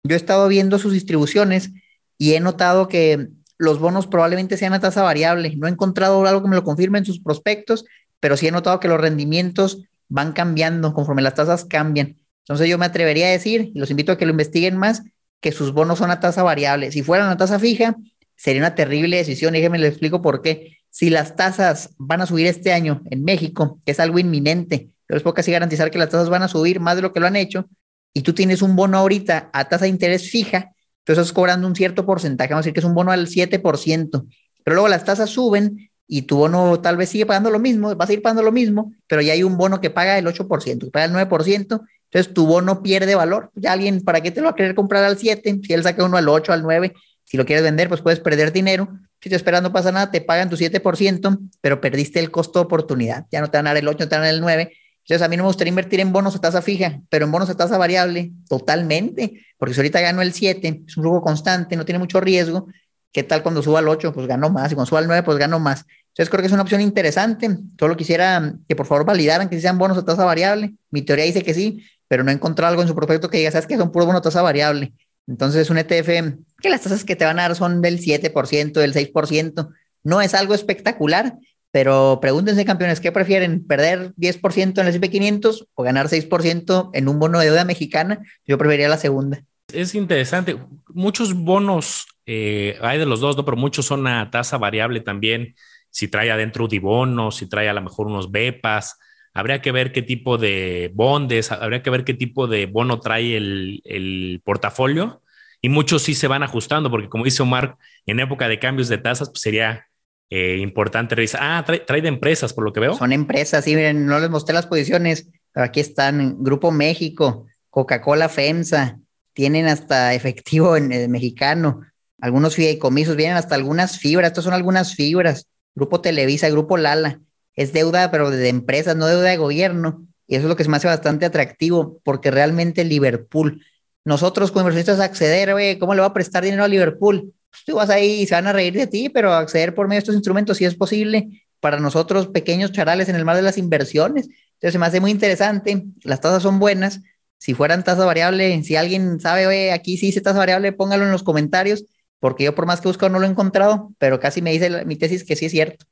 Yo 0.04 0.14
he 0.14 0.16
estado 0.16 0.46
viendo 0.46 0.78
sus 0.78 0.92
distribuciones 0.92 1.72
y 2.18 2.34
he 2.34 2.40
notado 2.40 2.86
que 2.86 3.30
los 3.58 3.78
bonos 3.78 4.06
probablemente 4.06 4.56
sean 4.56 4.74
a 4.74 4.80
tasa 4.80 5.02
variable. 5.02 5.54
No 5.56 5.66
he 5.66 5.70
encontrado 5.70 6.24
algo 6.26 6.42
que 6.42 6.48
me 6.48 6.56
lo 6.56 6.64
confirme 6.64 6.98
en 6.98 7.04
sus 7.04 7.20
prospectos, 7.20 7.84
pero 8.20 8.36
sí 8.36 8.46
he 8.46 8.50
notado 8.50 8.80
que 8.80 8.88
los 8.88 9.00
rendimientos 9.00 9.82
van 10.08 10.32
cambiando 10.32 10.92
conforme 10.92 11.22
las 11.22 11.34
tasas 11.34 11.64
cambian. 11.64 12.18
Entonces 12.40 12.68
yo 12.68 12.78
me 12.78 12.86
atrevería 12.86 13.26
a 13.26 13.30
decir, 13.30 13.70
y 13.74 13.78
los 13.78 13.90
invito 13.90 14.12
a 14.12 14.18
que 14.18 14.26
lo 14.26 14.32
investiguen 14.32 14.76
más, 14.76 15.02
que 15.40 15.52
sus 15.52 15.72
bonos 15.72 15.98
son 15.98 16.10
a 16.10 16.20
tasa 16.20 16.42
variable. 16.42 16.92
Si 16.92 17.02
fueran 17.02 17.30
a 17.30 17.36
tasa 17.36 17.58
fija, 17.58 17.96
sería 18.36 18.62
una 18.62 18.74
terrible 18.74 19.16
decisión. 19.16 19.52
Déjenme 19.52 19.78
les 19.78 19.90
explico 19.90 20.22
por 20.22 20.42
qué. 20.42 20.78
Si 20.90 21.10
las 21.10 21.36
tasas 21.36 21.90
van 21.98 22.20
a 22.20 22.26
subir 22.26 22.46
este 22.46 22.72
año 22.72 23.02
en 23.10 23.24
México, 23.24 23.80
que 23.84 23.92
es 23.92 24.00
algo 24.00 24.18
inminente, 24.18 24.90
pero 25.06 25.16
es 25.18 25.22
puedo 25.22 25.34
casi 25.34 25.52
garantizar 25.52 25.90
que 25.90 25.98
las 25.98 26.08
tasas 26.08 26.28
van 26.28 26.42
a 26.42 26.48
subir 26.48 26.80
más 26.80 26.96
de 26.96 27.02
lo 27.02 27.12
que 27.12 27.20
lo 27.20 27.26
han 27.26 27.36
hecho, 27.36 27.68
y 28.12 28.22
tú 28.22 28.32
tienes 28.32 28.62
un 28.62 28.76
bono 28.76 28.96
ahorita 28.98 29.50
a 29.52 29.68
tasa 29.68 29.84
de 29.84 29.90
interés 29.90 30.30
fija, 30.30 30.72
entonces 31.04 31.22
estás 31.22 31.32
cobrando 31.34 31.66
un 31.66 31.76
cierto 31.76 32.06
porcentaje, 32.06 32.50
vamos 32.50 32.64
a 32.64 32.64
decir 32.64 32.72
que 32.72 32.80
es 32.80 32.86
un 32.86 32.94
bono 32.94 33.12
al 33.12 33.26
7%, 33.26 34.26
pero 34.64 34.74
luego 34.74 34.88
las 34.88 35.04
tasas 35.04 35.28
suben 35.28 35.90
y 36.06 36.22
tu 36.22 36.38
bono 36.38 36.80
tal 36.80 36.96
vez 36.96 37.10
sigue 37.10 37.26
pagando 37.26 37.50
lo 37.50 37.58
mismo, 37.58 37.94
vas 37.94 38.08
a 38.08 38.12
ir 38.14 38.22
pagando 38.22 38.42
lo 38.42 38.52
mismo, 38.52 38.92
pero 39.06 39.20
ya 39.20 39.34
hay 39.34 39.42
un 39.42 39.58
bono 39.58 39.80
que 39.80 39.90
paga 39.90 40.16
el 40.16 40.26
8%, 40.26 40.86
que 40.86 40.90
paga 40.90 41.04
el 41.04 41.12
9%, 41.12 41.80
entonces 42.14 42.32
tu 42.32 42.46
bono 42.46 42.82
pierde 42.82 43.14
valor. 43.16 43.50
Ya 43.54 43.72
alguien, 43.72 44.00
¿para 44.00 44.20
qué 44.20 44.30
te 44.30 44.40
lo 44.40 44.44
va 44.44 44.52
a 44.52 44.54
querer 44.54 44.74
comprar 44.74 45.02
al 45.04 45.18
7? 45.18 45.60
Si 45.62 45.72
él 45.72 45.82
saca 45.82 46.04
uno 46.04 46.16
al 46.16 46.28
8, 46.28 46.52
al 46.52 46.62
9, 46.62 46.94
si 47.24 47.36
lo 47.36 47.44
quieres 47.44 47.64
vender, 47.64 47.88
pues 47.88 48.02
puedes 48.02 48.20
perder 48.20 48.52
dinero. 48.52 48.88
Si 49.20 49.28
te 49.28 49.36
esperas, 49.36 49.62
no 49.62 49.72
pasa 49.72 49.90
nada, 49.90 50.10
te 50.10 50.20
pagan 50.20 50.48
tu 50.48 50.56
7%, 50.56 51.38
pero 51.60 51.80
perdiste 51.80 52.20
el 52.20 52.30
costo 52.30 52.60
de 52.60 52.66
oportunidad. 52.66 53.26
Ya 53.32 53.40
no 53.40 53.50
te 53.50 53.58
van 53.58 53.66
a 53.66 53.70
dar 53.70 53.78
el 53.78 53.88
8, 53.88 54.04
no 54.04 54.08
te 54.08 54.14
van 54.14 54.22
a 54.22 54.26
dar 54.26 54.34
el 54.34 54.40
9. 54.40 54.72
Entonces, 55.04 55.22
a 55.22 55.28
mí 55.28 55.36
no 55.36 55.42
me 55.42 55.48
gustaría 55.48 55.68
invertir 55.68 56.00
en 56.00 56.12
bonos 56.12 56.34
a 56.34 56.40
tasa 56.40 56.62
fija, 56.62 57.00
pero 57.10 57.26
en 57.26 57.32
bonos 57.32 57.50
a 57.50 57.56
tasa 57.56 57.76
variable, 57.76 58.32
totalmente, 58.48 59.44
porque 59.58 59.74
si 59.74 59.80
ahorita 59.80 60.00
gano 60.00 60.22
el 60.22 60.32
7, 60.32 60.84
es 60.86 60.96
un 60.96 61.02
flujo 61.02 61.22
constante, 61.22 61.76
no 61.76 61.84
tiene 61.84 61.98
mucho 61.98 62.20
riesgo. 62.20 62.68
¿Qué 63.12 63.22
tal 63.22 63.42
cuando 63.42 63.62
suba 63.62 63.80
al 63.80 63.88
8? 63.88 64.12
Pues 64.12 64.26
gano 64.26 64.48
más, 64.50 64.72
y 64.72 64.74
cuando 64.74 64.88
suba 64.88 65.00
al 65.00 65.06
9, 65.06 65.22
pues 65.22 65.36
gano 65.38 65.60
más. 65.60 65.84
Entonces, 66.08 66.30
creo 66.30 66.40
que 66.40 66.46
es 66.46 66.52
una 66.52 66.62
opción 66.62 66.80
interesante. 66.80 67.58
Solo 67.78 67.96
quisiera 67.96 68.54
que 68.66 68.74
por 68.74 68.86
favor 68.86 69.04
validaran 69.04 69.48
que 69.48 69.60
sean 69.60 69.78
bonos 69.78 69.98
a 69.98 70.04
tasa 70.04 70.24
variable. 70.24 70.74
Mi 70.90 71.02
teoría 71.02 71.24
dice 71.24 71.42
que 71.42 71.52
sí, 71.52 71.84
pero 72.08 72.24
no 72.24 72.30
he 72.30 72.34
encontrado 72.34 72.70
algo 72.70 72.82
en 72.82 72.88
su 72.88 72.94
prospecto 72.94 73.28
que 73.28 73.38
diga, 73.38 73.50
sabes 73.50 73.66
que 73.66 73.76
son 73.76 73.92
puro 73.92 74.06
bono 74.06 74.22
tasa 74.22 74.40
variable. 74.40 74.94
Entonces 75.26 75.62
es 75.62 75.70
un 75.70 75.78
ETF 75.78 76.36
que 76.60 76.68
las 76.70 76.82
tasas 76.82 77.04
que 77.04 77.16
te 77.16 77.24
van 77.24 77.38
a 77.38 77.42
dar 77.42 77.56
son 77.56 77.82
del 77.82 78.00
7%, 78.00 78.72
del 78.72 78.94
6%. 78.94 79.68
No 80.02 80.20
es 80.20 80.34
algo 80.34 80.54
espectacular, 80.54 81.36
pero 81.74 82.20
pregúntense, 82.22 82.64
campeones, 82.64 83.00
¿qué 83.00 83.10
prefieren? 83.10 83.66
¿Perder 83.66 84.14
10% 84.14 84.80
en 84.80 84.86
el 84.86 84.90
S&P 84.90 85.10
500 85.10 85.66
o 85.74 85.82
ganar 85.82 86.06
6% 86.06 86.90
en 86.92 87.08
un 87.08 87.18
bono 87.18 87.40
de 87.40 87.46
deuda 87.46 87.64
mexicana? 87.64 88.20
Yo 88.46 88.58
preferiría 88.58 88.88
la 88.88 88.96
segunda. 88.96 89.42
Es 89.72 89.96
interesante. 89.96 90.56
Muchos 90.90 91.34
bonos 91.34 92.06
eh, 92.26 92.78
hay 92.80 93.00
de 93.00 93.06
los 93.06 93.18
dos, 93.18 93.36
¿no? 93.36 93.44
Pero 93.44 93.56
muchos 93.56 93.86
son 93.86 94.06
a 94.06 94.30
tasa 94.30 94.56
variable 94.56 95.00
también. 95.00 95.56
Si 95.90 96.06
trae 96.06 96.30
adentro 96.30 96.68
bonos, 96.80 97.38
si 97.38 97.48
trae 97.48 97.68
a 97.68 97.74
lo 97.74 97.82
mejor 97.82 98.06
unos 98.06 98.30
BEPAS 98.30 98.96
habría 99.32 99.60
que 99.60 99.72
ver 99.72 99.90
qué 99.90 100.02
tipo 100.02 100.38
de 100.38 100.92
bondes, 100.94 101.50
habría 101.50 101.82
que 101.82 101.90
ver 101.90 102.04
qué 102.04 102.14
tipo 102.14 102.46
de 102.46 102.66
bono 102.66 103.00
trae 103.00 103.36
el, 103.36 104.40
portafolio 104.44 105.22
y 105.60 105.70
muchos 105.70 106.02
sí 106.02 106.14
se 106.14 106.28
van 106.28 106.44
ajustando 106.44 106.88
porque 106.88 107.08
como 107.08 107.24
dice 107.24 107.42
Omar, 107.42 107.78
en 108.06 108.20
época 108.20 108.46
de 108.46 108.60
cambios 108.60 108.88
de 108.88 108.98
tasas 108.98 109.30
pues 109.30 109.40
sería 109.40 109.88
eh, 110.36 110.58
importante 110.58 111.14
revisar. 111.14 111.40
Ah, 111.42 111.64
trae, 111.64 112.00
de 112.00 112.08
empresas 112.08 112.52
por 112.52 112.64
lo 112.64 112.72
que 112.72 112.80
veo. 112.80 112.94
Son 112.96 113.12
empresas, 113.12 113.64
sí, 113.64 113.76
miren, 113.76 114.06
no 114.06 114.18
les 114.18 114.30
mostré 114.30 114.52
las 114.52 114.66
posiciones, 114.66 115.28
pero 115.52 115.64
aquí 115.64 115.80
están 115.80 116.42
Grupo 116.42 116.72
México, 116.72 117.46
Coca-Cola 117.70 118.28
FEMSA, 118.28 118.98
tienen 119.32 119.66
hasta 119.66 120.14
efectivo 120.14 120.76
en 120.76 120.90
el 120.92 121.08
mexicano, 121.08 121.82
algunos 122.20 122.54
fideicomisos, 122.54 123.14
vienen 123.14 123.36
hasta 123.36 123.54
algunas 123.54 123.98
fibras, 123.98 124.28
estas 124.28 124.44
son 124.44 124.54
algunas 124.54 124.94
fibras, 124.94 125.46
Grupo 125.74 126.00
Televisa, 126.00 126.48
Grupo 126.48 126.76
Lala 126.76 127.20
es 127.54 127.72
deuda, 127.72 128.10
pero 128.10 128.30
de 128.30 128.48
empresas, 128.48 128.96
no 128.96 129.06
deuda 129.06 129.30
de 129.30 129.36
gobierno. 129.36 130.04
Y 130.26 130.36
eso 130.36 130.46
es 130.46 130.48
lo 130.48 130.56
que 130.56 130.64
se 130.64 130.70
me 130.70 130.78
hace 130.78 130.88
bastante 130.88 131.26
atractivo, 131.26 132.00
porque 132.02 132.30
realmente 132.30 132.84
Liverpool, 132.84 133.62
nosotros 134.04 134.50
como 134.50 134.62
inversionistas 134.62 135.00
acceder, 135.00 135.52
oye, 135.52 135.78
¿cómo 135.78 135.94
le 135.94 136.00
va 136.00 136.08
a 136.08 136.14
prestar 136.14 136.42
dinero 136.42 136.64
a 136.64 136.68
Liverpool? 136.68 137.32
Pues 137.54 137.64
tú 137.64 137.76
vas 137.76 137.88
ahí 137.88 138.22
y 138.22 138.26
se 138.26 138.34
van 138.34 138.48
a 138.48 138.52
reír 138.52 138.74
de 138.74 138.88
ti, 138.88 139.08
pero 139.08 139.32
acceder 139.32 139.76
por 139.76 139.86
medio 139.86 139.98
de 139.98 140.00
estos 140.00 140.16
instrumentos 140.16 140.56
sí 140.56 140.64
es 140.64 140.74
posible 140.74 141.46
para 141.60 141.78
nosotros 141.78 142.26
pequeños 142.26 142.72
charales 142.72 143.08
en 143.08 143.14
el 143.14 143.24
mar 143.24 143.36
de 143.36 143.42
las 143.42 143.58
inversiones. 143.58 144.26
Entonces 144.54 144.72
se 144.72 144.78
me 144.80 144.86
hace 144.86 145.00
muy 145.00 145.12
interesante, 145.12 145.84
las 146.02 146.20
tasas 146.20 146.42
son 146.42 146.58
buenas. 146.58 147.00
Si 147.38 147.54
fueran 147.54 147.84
tasa 147.84 148.04
variable, 148.04 148.60
si 148.64 148.74
alguien 148.74 149.20
sabe, 149.20 149.46
oye, 149.46 149.70
aquí 149.70 149.96
sí 149.96 150.06
dice 150.06 150.20
tasa 150.20 150.40
variable, 150.40 150.72
póngalo 150.72 151.04
en 151.04 151.12
los 151.12 151.22
comentarios, 151.22 151.84
porque 152.18 152.42
yo 152.42 152.56
por 152.56 152.66
más 152.66 152.80
que 152.80 152.88
busco 152.88 153.08
no 153.08 153.20
lo 153.20 153.26
he 153.26 153.30
encontrado, 153.30 153.92
pero 153.98 154.18
casi 154.18 154.42
me 154.42 154.50
dice 154.50 154.84
mi 154.84 154.96
tesis 154.96 155.22
que 155.22 155.36
sí 155.36 155.46
es 155.46 155.52
cierto. 155.52 155.86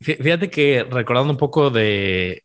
Fíjate 0.00 0.50
que 0.50 0.84
recordando 0.90 1.30
un 1.30 1.38
poco 1.38 1.70
de 1.70 2.42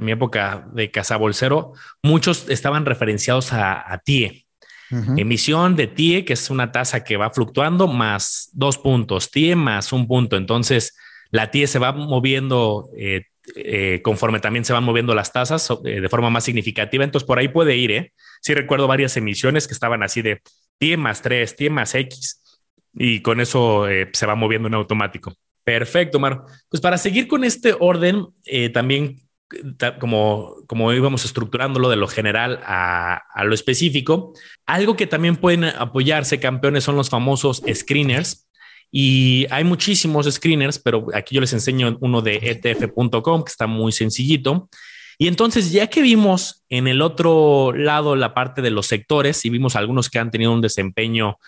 mi 0.00 0.12
época 0.12 0.68
de 0.72 0.90
cazabolsero, 0.90 1.72
muchos 2.02 2.48
estaban 2.48 2.86
referenciados 2.86 3.52
a, 3.52 4.00
TIE. 4.04 4.46
Emisión 5.16 5.76
de 5.76 5.86
TIE, 5.86 6.24
que 6.24 6.32
es 6.32 6.50
una 6.50 6.72
tasa 6.72 7.04
que 7.04 7.16
va 7.16 7.30
fluctuando, 7.30 7.86
más 7.86 8.50
dos 8.52 8.76
puntos, 8.78 9.30
TIE 9.30 9.54
más 9.54 9.92
un 9.92 10.08
punto. 10.08 10.36
Entonces, 10.36 10.96
la 11.30 11.50
TIE 11.50 11.66
se 11.66 11.78
va 11.78 11.92
moviendo 11.92 12.90
eh, 12.96 13.26
eh, 13.56 14.00
conforme 14.02 14.40
también 14.40 14.64
se 14.64 14.72
van 14.72 14.84
moviendo 14.84 15.14
las 15.14 15.32
tasas 15.32 15.70
eh, 15.84 16.00
de 16.00 16.08
forma 16.08 16.30
más 16.30 16.44
significativa. 16.44 17.04
Entonces, 17.04 17.26
por 17.26 17.38
ahí 17.38 17.48
puede 17.48 17.76
ir, 17.76 17.90
¿eh? 17.92 18.12
Sí 18.40 18.54
recuerdo 18.54 18.86
varias 18.86 19.16
emisiones 19.16 19.66
que 19.66 19.74
estaban 19.74 20.02
así 20.02 20.22
de 20.22 20.40
TIE 20.78 20.96
más 20.96 21.22
3, 21.22 21.56
TIE 21.56 21.70
más 21.70 21.94
X, 21.94 22.42
y 22.94 23.20
con 23.20 23.40
eso 23.40 23.86
se 24.12 24.26
va 24.26 24.34
moviendo 24.34 24.68
en 24.68 24.74
automático. 24.74 25.32
Perfecto, 25.62 26.18
Mar. 26.18 26.42
Pues 26.68 26.80
para 26.80 26.98
seguir 26.98 27.28
con 27.28 27.44
este 27.44 27.76
orden, 27.78 28.26
también 28.72 29.20
como, 29.98 30.56
como 30.66 30.92
íbamos 30.92 31.24
estructurándolo 31.24 31.88
de 31.88 31.96
lo 31.96 32.08
general 32.08 32.60
a, 32.64 33.22
lo 33.44 33.54
específico, 33.54 34.32
algo 34.66 34.96
que 34.96 35.06
también 35.06 35.36
pueden 35.36 35.64
apoyarse 35.64 36.40
campeones 36.40 36.84
son 36.84 36.96
los 36.96 37.10
famosos 37.10 37.62
screeners. 37.72 38.46
Y 38.92 39.46
hay 39.50 39.62
muchísimos 39.62 40.26
screeners, 40.32 40.78
pero 40.78 41.06
aquí 41.14 41.34
yo 41.34 41.40
les 41.40 41.52
enseño 41.52 41.96
uno 42.00 42.22
de 42.22 42.36
etf.com 42.36 43.44
que 43.44 43.50
está 43.50 43.66
muy 43.66 43.92
sencillito. 43.92 44.68
Y 45.16 45.28
entonces, 45.28 45.70
ya 45.70 45.88
que 45.88 46.02
vimos 46.02 46.64
en 46.68 46.88
el 46.88 47.02
otro 47.02 47.72
lado 47.72 48.16
la 48.16 48.34
parte 48.34 48.62
de 48.62 48.70
los 48.70 48.86
sectores 48.86 49.44
y 49.44 49.50
vimos 49.50 49.76
algunos 49.76 50.08
que 50.08 50.18
han 50.18 50.30
tenido 50.30 50.52
un 50.52 50.60
desempeño 50.60 51.38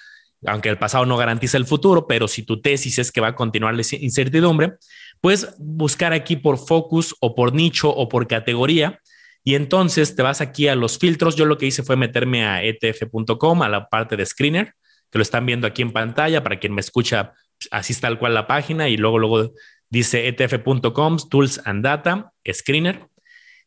aunque 0.46 0.68
el 0.68 0.78
pasado 0.78 1.06
no 1.06 1.16
garantiza 1.16 1.56
el 1.56 1.66
futuro, 1.66 2.06
pero 2.06 2.28
si 2.28 2.42
tu 2.42 2.60
tesis 2.60 2.98
es 2.98 3.12
que 3.12 3.20
va 3.20 3.28
a 3.28 3.34
continuar 3.34 3.74
la 3.74 3.82
incertidumbre, 4.00 4.74
puedes 5.20 5.54
buscar 5.58 6.12
aquí 6.12 6.36
por 6.36 6.58
focus 6.58 7.14
o 7.20 7.34
por 7.34 7.54
nicho 7.54 7.90
o 7.90 8.08
por 8.08 8.26
categoría. 8.26 9.00
Y 9.44 9.54
entonces 9.54 10.14
te 10.14 10.22
vas 10.22 10.40
aquí 10.40 10.68
a 10.68 10.74
los 10.74 10.98
filtros. 10.98 11.36
Yo 11.36 11.46
lo 11.46 11.58
que 11.58 11.66
hice 11.66 11.82
fue 11.82 11.96
meterme 11.96 12.44
a 12.44 12.62
etf.com, 12.62 13.62
a 13.62 13.68
la 13.68 13.88
parte 13.88 14.16
de 14.16 14.26
screener, 14.26 14.74
que 15.10 15.18
lo 15.18 15.22
están 15.22 15.46
viendo 15.46 15.66
aquí 15.66 15.82
en 15.82 15.92
pantalla. 15.92 16.42
Para 16.42 16.58
quien 16.58 16.74
me 16.74 16.80
escucha, 16.80 17.32
así 17.70 17.92
está 17.92 18.08
tal 18.08 18.18
cual 18.18 18.34
la 18.34 18.46
página. 18.46 18.88
Y 18.88 18.96
luego, 18.96 19.18
luego 19.18 19.52
dice 19.88 20.28
etf.com, 20.28 21.16
Tools 21.28 21.60
and 21.64 21.84
Data, 21.84 22.32
Screener. 22.50 23.06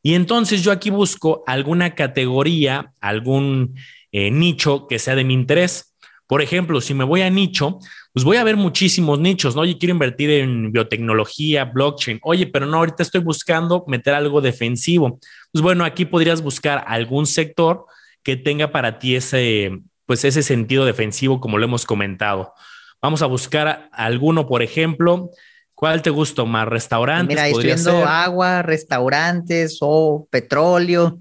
Y 0.02 0.14
entonces 0.14 0.64
yo 0.64 0.72
aquí 0.72 0.92
busco 0.92 1.44
alguna 1.48 1.96
categoría, 1.96 2.94
algún 3.02 3.76
eh, 4.12 4.30
nicho 4.32 4.88
que 4.88 5.00
sea 5.00 5.16
de 5.16 5.24
mi 5.24 5.34
interés. 5.34 5.95
Por 6.28 6.42
ejemplo, 6.42 6.82
si 6.82 6.94
me 6.94 7.04
voy 7.04 7.22
a 7.22 7.30
nicho, 7.30 7.80
pues 8.14 8.24
voy 8.24 8.38
a 8.38 8.44
ver 8.44 8.56
muchísimos 8.56 9.20
nichos, 9.20 9.56
¿no? 9.56 9.62
Oye, 9.62 9.78
quiero 9.78 9.94
invertir 9.94 10.32
en 10.32 10.72
biotecnología, 10.72 11.66
blockchain. 11.66 12.20
Oye, 12.24 12.48
pero 12.48 12.66
no, 12.66 12.78
ahorita 12.78 13.04
estoy 13.04 13.22
buscando 13.22 13.84
meter 13.88 14.14
algo 14.14 14.42
defensivo. 14.42 15.20
Pues 15.52 15.62
bueno, 15.62 15.84
aquí 15.84 16.06
podrías 16.06 16.42
buscar 16.42 16.84
algún 16.88 17.28
sector 17.28 17.86
que 18.24 18.36
tenga 18.38 18.72
para 18.72 18.98
ti 18.98 19.16
ese, 19.16 19.80
pues 20.06 20.26
ese 20.26 20.42
sentido 20.42 20.86
defensivo, 20.86 21.40
como 21.40 21.58
lo 21.58 21.66
hemos 21.66 21.86
comentado. 21.86 22.54
Vamos 23.02 23.22
a 23.22 23.28
buscar 23.28 23.90
alguno, 23.92 24.48
por 24.48 24.64
ejemplo. 24.64 25.30
¿Cuál 25.76 26.02
te 26.02 26.10
gustó 26.10 26.46
más? 26.46 26.68
¿Restaurantes? 26.68 27.36
Mira, 27.36 27.48
estoy 27.48 27.66
viendo 27.66 28.06
agua, 28.06 28.62
restaurantes 28.62 29.78
o 29.82 30.26
petróleo, 30.32 31.20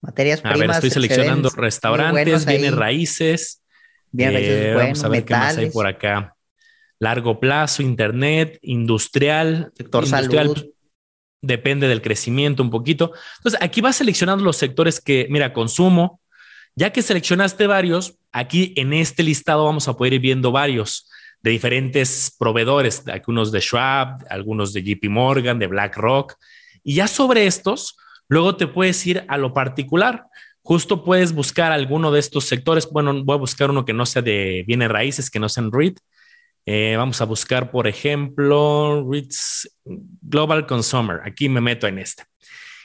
materias 0.00 0.40
primas. 0.40 0.56
A 0.56 0.60
ver, 0.60 0.70
estoy 0.70 0.90
seleccionando 0.90 1.50
restaurantes, 1.50 2.46
bienes 2.46 2.74
raíces. 2.74 3.62
Bien, 4.12 4.32
eh, 4.34 4.74
vamos 4.74 5.04
a 5.04 5.08
ver 5.08 5.24
qué 5.24 5.34
más 5.34 5.56
hay 5.56 5.70
por 5.70 5.86
acá. 5.86 6.34
Largo 6.98 7.40
plazo, 7.40 7.82
internet, 7.82 8.58
industrial. 8.62 9.72
Sector 9.76 10.06
salud. 10.06 10.66
Depende 11.42 11.88
del 11.88 12.02
crecimiento 12.02 12.62
un 12.62 12.70
poquito. 12.70 13.12
Entonces, 13.38 13.60
aquí 13.62 13.80
vas 13.80 13.96
seleccionando 13.96 14.44
los 14.44 14.56
sectores 14.56 15.00
que, 15.00 15.26
mira, 15.30 15.52
consumo. 15.52 16.20
Ya 16.76 16.90
que 16.92 17.02
seleccionaste 17.02 17.66
varios, 17.66 18.16
aquí 18.32 18.74
en 18.76 18.92
este 18.92 19.22
listado 19.22 19.64
vamos 19.64 19.88
a 19.88 19.96
poder 19.96 20.14
ir 20.14 20.20
viendo 20.20 20.52
varios 20.52 21.08
de 21.42 21.50
diferentes 21.50 22.34
proveedores, 22.38 23.06
algunos 23.08 23.50
de 23.50 23.60
Schwab, 23.60 24.24
algunos 24.28 24.72
de 24.72 24.82
JP 24.82 25.08
Morgan, 25.08 25.58
de 25.58 25.66
BlackRock. 25.66 26.34
Y 26.82 26.94
ya 26.94 27.08
sobre 27.08 27.46
estos, 27.46 27.96
luego 28.28 28.56
te 28.56 28.66
puedes 28.66 29.04
ir 29.06 29.24
a 29.28 29.38
lo 29.38 29.54
particular. 29.54 30.26
Justo 30.62 31.04
puedes 31.04 31.32
buscar 31.32 31.72
alguno 31.72 32.12
de 32.12 32.20
estos 32.20 32.44
sectores. 32.44 32.88
Bueno, 32.90 33.24
voy 33.24 33.34
a 33.34 33.38
buscar 33.38 33.70
uno 33.70 33.84
que 33.84 33.92
no 33.92 34.06
sea 34.06 34.22
de 34.22 34.64
bienes 34.66 34.88
raíces, 34.88 35.30
que 35.30 35.38
no 35.38 35.48
sea 35.48 35.64
en 35.64 35.72
REIT. 35.72 35.98
Eh, 36.66 36.94
vamos 36.96 37.20
a 37.20 37.24
buscar, 37.24 37.70
por 37.70 37.88
ejemplo, 37.88 39.06
REITs 39.10 39.78
Global 39.84 40.66
Consumer. 40.66 41.20
Aquí 41.24 41.48
me 41.48 41.60
meto 41.60 41.86
en 41.86 41.98
este. 41.98 42.24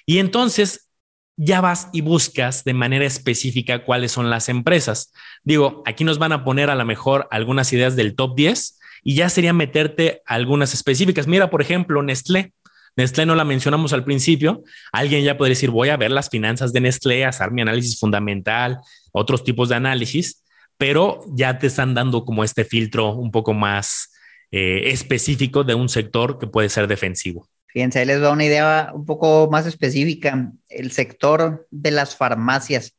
Y 0.05 0.19
entonces 0.19 0.89
ya 1.37 1.61
vas 1.61 1.89
y 1.91 2.01
buscas 2.01 2.63
de 2.63 2.73
manera 2.73 3.05
específica 3.05 3.83
cuáles 3.83 4.11
son 4.11 4.29
las 4.29 4.47
empresas. 4.49 5.11
Digo, 5.43 5.83
aquí 5.85 6.03
nos 6.03 6.17
van 6.17 6.31
a 6.31 6.43
poner 6.43 6.69
a 6.69 6.75
lo 6.75 6.85
mejor 6.85 7.27
algunas 7.31 7.71
ideas 7.73 7.95
del 7.95 8.15
top 8.15 8.35
10 8.35 8.79
y 9.03 9.15
ya 9.15 9.29
sería 9.29 9.53
meterte 9.53 10.21
algunas 10.25 10.73
específicas. 10.73 11.27
Mira, 11.27 11.49
por 11.49 11.61
ejemplo, 11.61 12.01
Nestlé. 12.01 12.53
Nestlé 12.95 13.25
no 13.25 13.35
la 13.35 13.43
mencionamos 13.43 13.93
al 13.93 14.05
principio. 14.05 14.63
Alguien 14.91 15.23
ya 15.23 15.37
puede 15.37 15.49
decir, 15.49 15.69
voy 15.69 15.89
a 15.89 15.97
ver 15.97 16.11
las 16.11 16.29
finanzas 16.29 16.71
de 16.71 16.81
Nestlé, 16.81 17.25
hacer 17.25 17.51
mi 17.51 17.61
análisis 17.61 17.99
fundamental, 17.99 18.79
otros 19.11 19.43
tipos 19.43 19.69
de 19.69 19.75
análisis, 19.75 20.43
pero 20.77 21.21
ya 21.33 21.59
te 21.59 21.67
están 21.67 21.93
dando 21.93 22.23
como 22.23 22.43
este 22.43 22.63
filtro 22.63 23.13
un 23.13 23.31
poco 23.31 23.53
más 23.53 24.11
eh, 24.51 24.91
específico 24.91 25.63
de 25.63 25.75
un 25.75 25.89
sector 25.89 26.39
que 26.39 26.47
puede 26.47 26.69
ser 26.69 26.87
defensivo. 26.87 27.47
Fíjense, 27.67 27.99
ahí 27.99 28.05
les 28.05 28.21
da 28.21 28.31
una 28.31 28.45
idea 28.45 28.91
un 28.93 29.05
poco 29.05 29.49
más 29.51 29.65
específica. 29.65 30.51
El 30.69 30.91
sector 30.91 31.67
de 31.71 31.91
las 31.91 32.15
farmacias. 32.15 32.95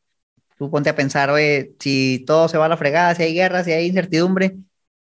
Tú 0.58 0.70
ponte 0.70 0.90
a 0.90 0.96
pensar, 0.96 1.30
oye, 1.30 1.72
si 1.80 2.24
todo 2.26 2.48
se 2.48 2.58
va 2.58 2.66
a 2.66 2.68
la 2.68 2.76
fregada, 2.76 3.14
si 3.14 3.22
hay 3.22 3.34
guerra, 3.34 3.64
si 3.64 3.72
hay 3.72 3.86
incertidumbre, 3.86 4.56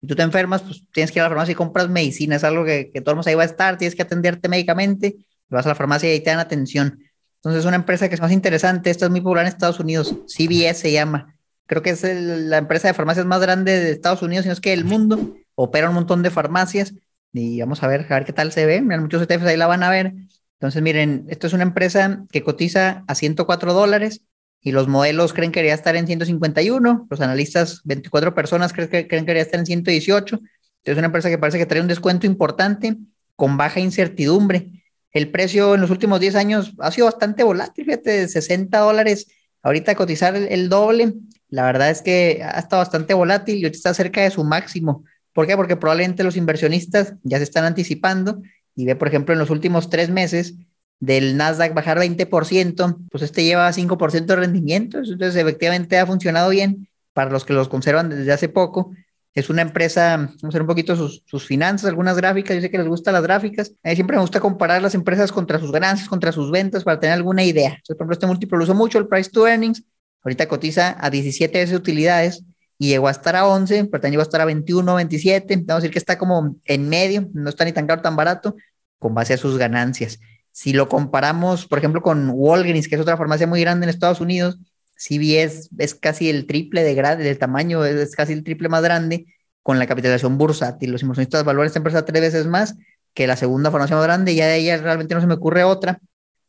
tú 0.06 0.14
te 0.14 0.22
enfermas, 0.22 0.62
pues 0.62 0.82
tienes 0.92 1.10
que 1.10 1.18
ir 1.18 1.22
a 1.22 1.24
la 1.24 1.30
farmacia 1.30 1.52
y 1.52 1.54
compras 1.54 1.88
medicina. 1.88 2.36
Es 2.36 2.44
algo 2.44 2.64
que, 2.64 2.90
que 2.92 3.00
todo 3.00 3.12
el 3.12 3.16
mundo 3.16 3.28
ahí 3.28 3.34
va 3.34 3.42
a 3.42 3.46
estar, 3.46 3.78
tienes 3.78 3.94
que 3.94 4.02
atenderte 4.02 4.48
médicamente, 4.48 5.16
vas 5.48 5.66
a 5.66 5.70
la 5.70 5.74
farmacia 5.74 6.08
y 6.08 6.12
ahí 6.12 6.20
te 6.20 6.30
dan 6.30 6.38
atención. 6.38 6.98
Entonces, 7.36 7.60
es 7.60 7.66
una 7.66 7.76
empresa 7.76 8.08
que 8.08 8.16
es 8.16 8.20
más 8.20 8.32
interesante, 8.32 8.90
esta 8.90 9.06
es 9.06 9.10
muy 9.10 9.20
popular 9.20 9.44
en 9.44 9.48
Estados 9.48 9.78
Unidos, 9.78 10.16
CVS 10.26 10.80
se 10.80 10.92
llama. 10.92 11.36
Creo 11.66 11.82
que 11.82 11.90
es 11.90 12.02
la 12.02 12.58
empresa 12.58 12.88
de 12.88 12.94
farmacias 12.94 13.26
más 13.26 13.40
grande 13.40 13.78
de 13.78 13.90
Estados 13.92 14.22
Unidos, 14.22 14.44
sino 14.44 14.52
es 14.52 14.60
que 14.60 14.72
el 14.72 14.84
mundo 14.84 15.36
opera 15.54 15.88
un 15.88 15.94
montón 15.94 16.22
de 16.22 16.30
farmacias 16.30 16.94
y 17.32 17.60
vamos 17.60 17.82
a 17.82 17.88
ver, 17.88 18.06
a 18.08 18.14
ver 18.14 18.24
qué 18.24 18.32
tal 18.32 18.52
se 18.52 18.66
ve. 18.66 18.80
Miren, 18.80 19.02
muchos 19.02 19.22
ETFs 19.22 19.44
ahí 19.44 19.56
la 19.56 19.66
van 19.66 19.82
a 19.82 19.90
ver. 19.90 20.14
Entonces, 20.58 20.82
miren, 20.82 21.26
esto 21.28 21.46
es 21.46 21.52
una 21.52 21.64
empresa 21.64 22.24
que 22.30 22.42
cotiza 22.42 23.04
a 23.06 23.14
104 23.14 23.74
dólares 23.74 24.22
y 24.62 24.72
los 24.72 24.88
modelos 24.88 25.32
creen 25.32 25.52
que 25.52 25.60
debería 25.60 25.74
estar 25.74 25.96
en 25.96 26.06
151. 26.06 27.06
Los 27.08 27.20
analistas, 27.20 27.80
24 27.84 28.34
personas, 28.34 28.72
creen 28.72 28.88
que, 28.88 29.06
creen 29.06 29.24
que 29.24 29.32
debería 29.32 29.42
estar 29.42 29.60
en 29.60 29.66
118. 29.66 30.36
Entonces, 30.36 30.50
es 30.84 30.96
una 30.98 31.06
empresa 31.06 31.28
que 31.28 31.38
parece 31.38 31.58
que 31.58 31.66
trae 31.66 31.80
un 31.80 31.88
descuento 31.88 32.26
importante 32.26 32.96
con 33.36 33.56
baja 33.56 33.80
incertidumbre. 33.80 34.82
El 35.12 35.30
precio 35.30 35.74
en 35.74 35.80
los 35.80 35.90
últimos 35.90 36.20
10 36.20 36.34
años 36.34 36.74
ha 36.78 36.90
sido 36.90 37.06
bastante 37.06 37.42
volátil, 37.42 37.84
fíjate, 37.84 38.10
de 38.10 38.28
60 38.28 38.78
dólares. 38.78 39.28
Ahorita 39.62 39.94
cotizar 39.94 40.34
el, 40.36 40.48
el 40.48 40.68
doble, 40.68 41.14
la 41.48 41.64
verdad 41.64 41.90
es 41.90 42.02
que 42.02 42.42
ha 42.44 42.58
estado 42.58 42.80
bastante 42.80 43.14
volátil 43.14 43.56
y 43.56 43.64
ahorita 43.64 43.76
está 43.76 43.94
cerca 43.94 44.22
de 44.22 44.30
su 44.30 44.42
máximo. 44.44 45.04
¿Por 45.32 45.46
qué? 45.46 45.56
Porque 45.56 45.76
probablemente 45.76 46.24
los 46.24 46.36
inversionistas 46.36 47.14
ya 47.22 47.38
se 47.38 47.44
están 47.44 47.64
anticipando 47.64 48.42
y 48.74 48.84
ve, 48.84 48.96
por 48.96 49.08
ejemplo, 49.08 49.32
en 49.32 49.38
los 49.38 49.50
últimos 49.50 49.90
tres 49.90 50.10
meses 50.10 50.54
del 51.00 51.36
Nasdaq 51.36 51.74
bajar 51.74 51.98
20%, 51.98 52.96
pues 53.10 53.22
este 53.22 53.44
lleva 53.44 53.72
5% 53.72 54.26
de 54.26 54.36
rendimiento, 54.36 54.98
entonces 54.98 55.36
efectivamente 55.36 55.98
ha 55.98 56.06
funcionado 56.06 56.50
bien 56.50 56.88
para 57.12 57.30
los 57.30 57.44
que 57.44 57.52
los 57.52 57.68
conservan 57.68 58.08
desde 58.08 58.32
hace 58.32 58.48
poco. 58.48 58.92
Es 59.34 59.50
una 59.50 59.60
empresa, 59.60 60.16
vamos 60.16 60.54
a 60.54 60.58
ver 60.58 60.62
un 60.62 60.68
poquito 60.68 60.96
sus, 60.96 61.46
finanzas, 61.46 61.90
algunas 61.90 62.16
gráficas, 62.16 62.56
yo 62.56 62.62
sé 62.62 62.70
que 62.70 62.78
les 62.78 62.88
gustan 62.88 63.12
las 63.12 63.22
gráficas. 63.22 63.72
A 63.82 63.90
mí 63.90 63.94
siempre 63.94 64.16
me 64.16 64.22
gusta 64.22 64.40
comparar 64.40 64.80
las 64.80 64.94
empresas 64.94 65.30
contra 65.30 65.58
sus 65.58 65.70
ganancias, 65.70 66.08
contra 66.08 66.32
sus 66.32 66.50
ventas, 66.50 66.84
para 66.84 66.98
tener 66.98 67.14
alguna 67.14 67.44
idea. 67.44 67.68
Entonces, 67.68 67.96
por 67.96 68.04
ejemplo, 68.04 68.14
este 68.14 68.26
múltiplo 68.26 68.58
lo 68.58 68.64
uso 68.64 68.74
mucho, 68.74 68.98
el 68.98 69.08
price 69.08 69.30
to 69.30 69.46
earnings, 69.46 69.84
ahorita 70.22 70.48
cotiza 70.48 70.96
a 70.98 71.10
17 71.10 71.58
veces 71.58 71.76
utilidades, 71.76 72.42
y 72.78 72.88
llegó 72.88 73.08
a 73.08 73.10
estar 73.10 73.36
a 73.36 73.46
11, 73.46 73.86
pero 73.86 74.00
también 74.00 74.12
llegó 74.12 74.22
a 74.22 74.24
estar 74.24 74.40
a 74.40 74.44
21, 74.44 74.94
27, 74.94 75.56
vamos 75.56 75.70
a 75.70 75.76
decir 75.76 75.90
que 75.90 75.98
está 75.98 76.18
como 76.18 76.56
en 76.64 76.88
medio, 76.88 77.28
no 77.32 77.48
está 77.48 77.64
ni 77.64 77.72
tan 77.72 77.86
caro, 77.86 78.02
tan 78.02 78.16
barato, 78.16 78.56
con 78.98 79.14
base 79.14 79.34
a 79.34 79.38
sus 79.38 79.56
ganancias. 79.56 80.18
Si 80.56 80.72
lo 80.72 80.88
comparamos, 80.88 81.66
por 81.66 81.76
ejemplo, 81.76 82.00
con 82.00 82.30
Walgreens, 82.32 82.88
que 82.88 82.94
es 82.94 83.00
otra 83.02 83.18
farmacia 83.18 83.46
muy 83.46 83.60
grande 83.60 83.84
en 83.84 83.90
Estados 83.90 84.22
Unidos, 84.22 84.56
CVS 84.96 85.68
es 85.76 85.94
casi 85.94 86.30
el 86.30 86.46
triple 86.46 86.82
de 86.82 86.94
grande, 86.94 87.24
del 87.24 87.36
tamaño 87.36 87.84
es 87.84 88.16
casi 88.16 88.32
el 88.32 88.42
triple 88.42 88.70
más 88.70 88.82
grande 88.82 89.26
con 89.62 89.78
la 89.78 89.86
capitalización 89.86 90.38
bursátil. 90.38 90.92
Los 90.92 91.02
inversionistas 91.02 91.44
valoran 91.44 91.66
esta 91.66 91.78
empresa 91.78 92.06
tres 92.06 92.22
veces 92.22 92.46
más 92.46 92.74
que 93.12 93.26
la 93.26 93.36
segunda 93.36 93.70
farmacia 93.70 93.96
más 93.96 94.06
grande, 94.06 94.34
ya 94.34 94.46
de 94.46 94.56
ella 94.56 94.78
realmente 94.78 95.14
no 95.14 95.20
se 95.20 95.26
me 95.26 95.34
ocurre 95.34 95.62
otra. 95.62 96.00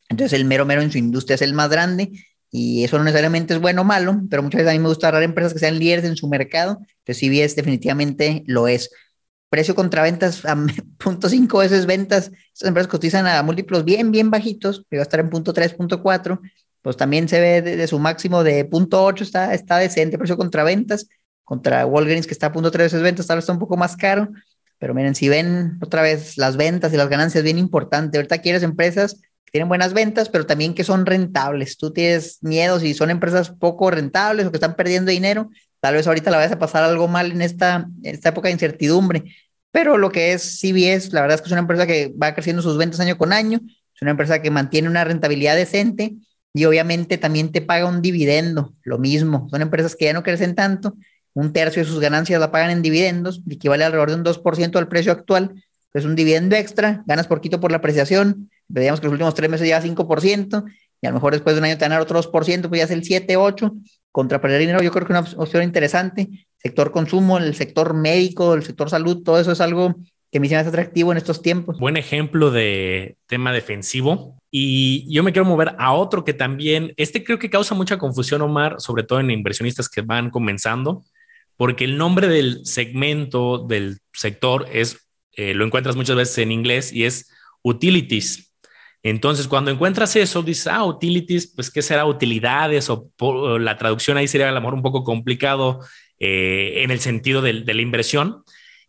Entonces 0.08 0.32
el 0.32 0.46
mero 0.46 0.64
mero 0.64 0.80
en 0.80 0.90
su 0.90 0.96
industria 0.96 1.34
es 1.34 1.42
el 1.42 1.52
más 1.52 1.68
grande 1.68 2.10
y 2.50 2.84
eso 2.84 2.96
no 2.96 3.04
necesariamente 3.04 3.52
es 3.52 3.60
bueno 3.60 3.82
o 3.82 3.84
malo, 3.84 4.22
pero 4.30 4.42
muchas 4.42 4.60
veces 4.60 4.70
a 4.70 4.72
mí 4.72 4.78
me 4.78 4.88
gusta 4.88 5.08
agarrar 5.08 5.24
empresas 5.24 5.52
que 5.52 5.58
sean 5.58 5.78
líderes 5.78 6.06
en 6.06 6.16
su 6.16 6.28
mercado. 6.28 6.78
Entonces, 7.04 7.18
CBS 7.18 7.56
definitivamente 7.56 8.42
lo 8.46 8.68
es. 8.68 8.88
Precio 9.48 9.74
contra 9.74 10.02
ventas 10.02 10.44
a 10.44 10.56
punto 10.98 11.28
cinco 11.28 11.58
veces 11.58 11.86
ventas. 11.86 12.30
Estas 12.52 12.68
empresas 12.68 12.88
cotizan 12.90 13.26
a 13.26 13.42
múltiplos 13.42 13.84
bien, 13.84 14.10
bien 14.10 14.30
bajitos, 14.30 14.84
que 14.90 14.96
va 14.96 15.02
a 15.02 15.04
estar 15.04 15.20
en 15.20 15.30
punto 15.30 15.52
3, 15.52 15.74
punto 15.74 16.02
4. 16.02 16.40
Pues 16.82 16.96
también 16.96 17.28
se 17.28 17.40
ve 17.40 17.62
de, 17.62 17.86
su 17.86 17.98
máximo 17.98 18.44
de 18.44 18.64
punto 18.64 19.02
8, 19.04 19.24
está, 19.24 19.54
está 19.54 19.78
decente. 19.78 20.18
Precio 20.18 20.36
contra 20.36 20.64
ventas, 20.64 21.08
contra 21.44 21.86
Walgreens, 21.86 22.26
que 22.26 22.34
está 22.34 22.46
a 22.48 22.52
punto 22.52 22.70
3 22.70 22.86
veces 22.86 23.02
ventas, 23.02 23.26
tal 23.26 23.38
vez 23.38 23.44
está 23.44 23.52
un 23.52 23.58
poco 23.58 23.76
más 23.76 23.96
caro. 23.96 24.28
Pero 24.78 24.94
miren, 24.94 25.14
si 25.14 25.28
ven 25.28 25.78
otra 25.82 26.02
vez 26.02 26.38
las 26.38 26.56
ventas 26.56 26.92
y 26.92 26.96
las 26.96 27.08
ganancias, 27.08 27.42
bien 27.42 27.58
importante. 27.58 28.18
Ahorita 28.18 28.38
quieres 28.38 28.62
empresas 28.62 29.20
tienen 29.50 29.68
buenas 29.68 29.94
ventas, 29.94 30.28
pero 30.28 30.46
también 30.46 30.74
que 30.74 30.84
son 30.84 31.06
rentables. 31.06 31.78
Tú 31.78 31.92
tienes 31.92 32.38
miedo 32.42 32.78
si 32.80 32.94
son 32.94 33.10
empresas 33.10 33.50
poco 33.50 33.90
rentables 33.90 34.46
o 34.46 34.50
que 34.50 34.56
están 34.56 34.76
perdiendo 34.76 35.10
dinero, 35.10 35.50
tal 35.80 35.94
vez 35.94 36.06
ahorita 36.06 36.30
la 36.30 36.38
vayas 36.38 36.52
a 36.52 36.58
pasar 36.58 36.84
algo 36.84 37.08
mal 37.08 37.32
en 37.32 37.42
esta, 37.42 37.88
esta 38.02 38.30
época 38.30 38.48
de 38.48 38.52
incertidumbre. 38.52 39.24
Pero 39.70 39.98
lo 39.98 40.10
que 40.10 40.32
es 40.32 40.60
CBS, 40.60 41.12
la 41.12 41.20
verdad 41.20 41.36
es 41.36 41.42
que 41.42 41.46
es 41.46 41.52
una 41.52 41.60
empresa 41.60 41.86
que 41.86 42.14
va 42.20 42.34
creciendo 42.34 42.62
sus 42.62 42.76
ventas 42.76 43.00
año 43.00 43.18
con 43.18 43.32
año, 43.32 43.60
es 43.94 44.02
una 44.02 44.12
empresa 44.12 44.40
que 44.40 44.50
mantiene 44.50 44.88
una 44.88 45.04
rentabilidad 45.04 45.56
decente 45.56 46.16
y 46.54 46.64
obviamente 46.64 47.18
también 47.18 47.52
te 47.52 47.60
paga 47.60 47.86
un 47.86 48.00
dividendo, 48.00 48.74
lo 48.82 48.98
mismo. 48.98 49.48
Son 49.50 49.60
empresas 49.60 49.94
que 49.94 50.06
ya 50.06 50.12
no 50.12 50.22
crecen 50.22 50.54
tanto, 50.54 50.96
un 51.34 51.52
tercio 51.52 51.82
de 51.82 51.88
sus 51.88 52.00
ganancias 52.00 52.40
la 52.40 52.50
pagan 52.50 52.70
en 52.70 52.82
dividendos, 52.82 53.42
equivale 53.48 53.84
alrededor 53.84 54.10
de 54.10 54.16
un 54.16 54.24
2% 54.24 54.78
del 54.78 54.88
precio 54.88 55.12
actual, 55.12 55.54
es 55.94 56.04
un 56.04 56.14
dividendo 56.14 56.56
extra, 56.56 57.02
ganas 57.06 57.26
poquito 57.26 57.60
por 57.60 57.70
la 57.70 57.78
apreciación, 57.78 58.50
veíamos 58.68 59.00
que 59.00 59.06
los 59.06 59.12
últimos 59.12 59.34
tres 59.34 59.50
meses 59.50 59.66
lleva 59.66 59.80
5%, 59.80 60.64
y 61.00 61.06
a 61.06 61.10
lo 61.10 61.14
mejor 61.14 61.32
después 61.32 61.54
de 61.54 61.60
un 61.60 61.64
año 61.66 61.78
te 61.78 61.84
ganar 61.84 62.00
otro 62.00 62.20
2%, 62.20 62.68
pues 62.68 62.78
ya 62.78 62.84
es 62.84 62.90
el 62.90 63.04
7, 63.04 63.36
8, 63.36 63.72
contra 64.12 64.40
perder 64.40 64.60
dinero, 64.60 64.82
yo 64.82 64.90
creo 64.90 65.06
que 65.06 65.12
es 65.12 65.34
una 65.34 65.42
opción 65.42 65.62
interesante. 65.62 66.46
Sector 66.58 66.90
consumo, 66.90 67.38
el 67.38 67.54
sector 67.54 67.94
médico, 67.94 68.54
el 68.54 68.62
sector 68.62 68.90
salud, 68.90 69.22
todo 69.22 69.38
eso 69.38 69.52
es 69.52 69.60
algo 69.60 69.94
que 70.30 70.40
me 70.40 70.46
hace 70.46 70.68
atractivo 70.68 71.12
en 71.12 71.18
estos 71.18 71.40
tiempos. 71.40 71.78
Buen 71.78 71.96
ejemplo 71.96 72.50
de 72.50 73.16
tema 73.26 73.52
defensivo. 73.52 74.36
Y 74.50 75.12
yo 75.12 75.22
me 75.22 75.32
quiero 75.32 75.46
mover 75.46 75.74
a 75.78 75.92
otro 75.92 76.24
que 76.24 76.34
también, 76.34 76.92
este 76.96 77.22
creo 77.22 77.38
que 77.38 77.50
causa 77.50 77.74
mucha 77.74 77.98
confusión, 77.98 78.42
Omar, 78.42 78.76
sobre 78.78 79.02
todo 79.02 79.20
en 79.20 79.30
inversionistas 79.30 79.88
que 79.88 80.00
van 80.00 80.30
comenzando, 80.30 81.04
porque 81.56 81.84
el 81.84 81.98
nombre 81.98 82.28
del 82.28 82.64
segmento 82.64 83.58
del 83.58 83.98
sector 84.12 84.66
es 84.72 85.08
eh, 85.38 85.54
lo 85.54 85.64
encuentras 85.64 85.94
muchas 85.94 86.16
veces 86.16 86.38
en 86.38 86.50
inglés 86.50 86.92
y 86.92 87.04
es 87.04 87.30
utilities. 87.62 88.47
Entonces, 89.02 89.46
cuando 89.48 89.70
encuentras 89.70 90.16
eso, 90.16 90.42
dices, 90.42 90.66
ah, 90.66 90.84
utilities, 90.84 91.46
pues, 91.46 91.70
¿qué 91.70 91.82
será 91.82 92.04
utilidades? 92.04 92.90
O, 92.90 93.58
la 93.58 93.76
traducción 93.76 94.16
ahí 94.16 94.28
sería 94.28 94.48
a 94.48 94.52
lo 94.52 94.68
un 94.68 94.82
poco 94.82 95.04
complicado 95.04 95.80
eh, 96.18 96.82
en 96.82 96.90
el 96.90 97.00
sentido 97.00 97.40
de, 97.42 97.52
la 97.52 97.82
inversión. 97.82 98.42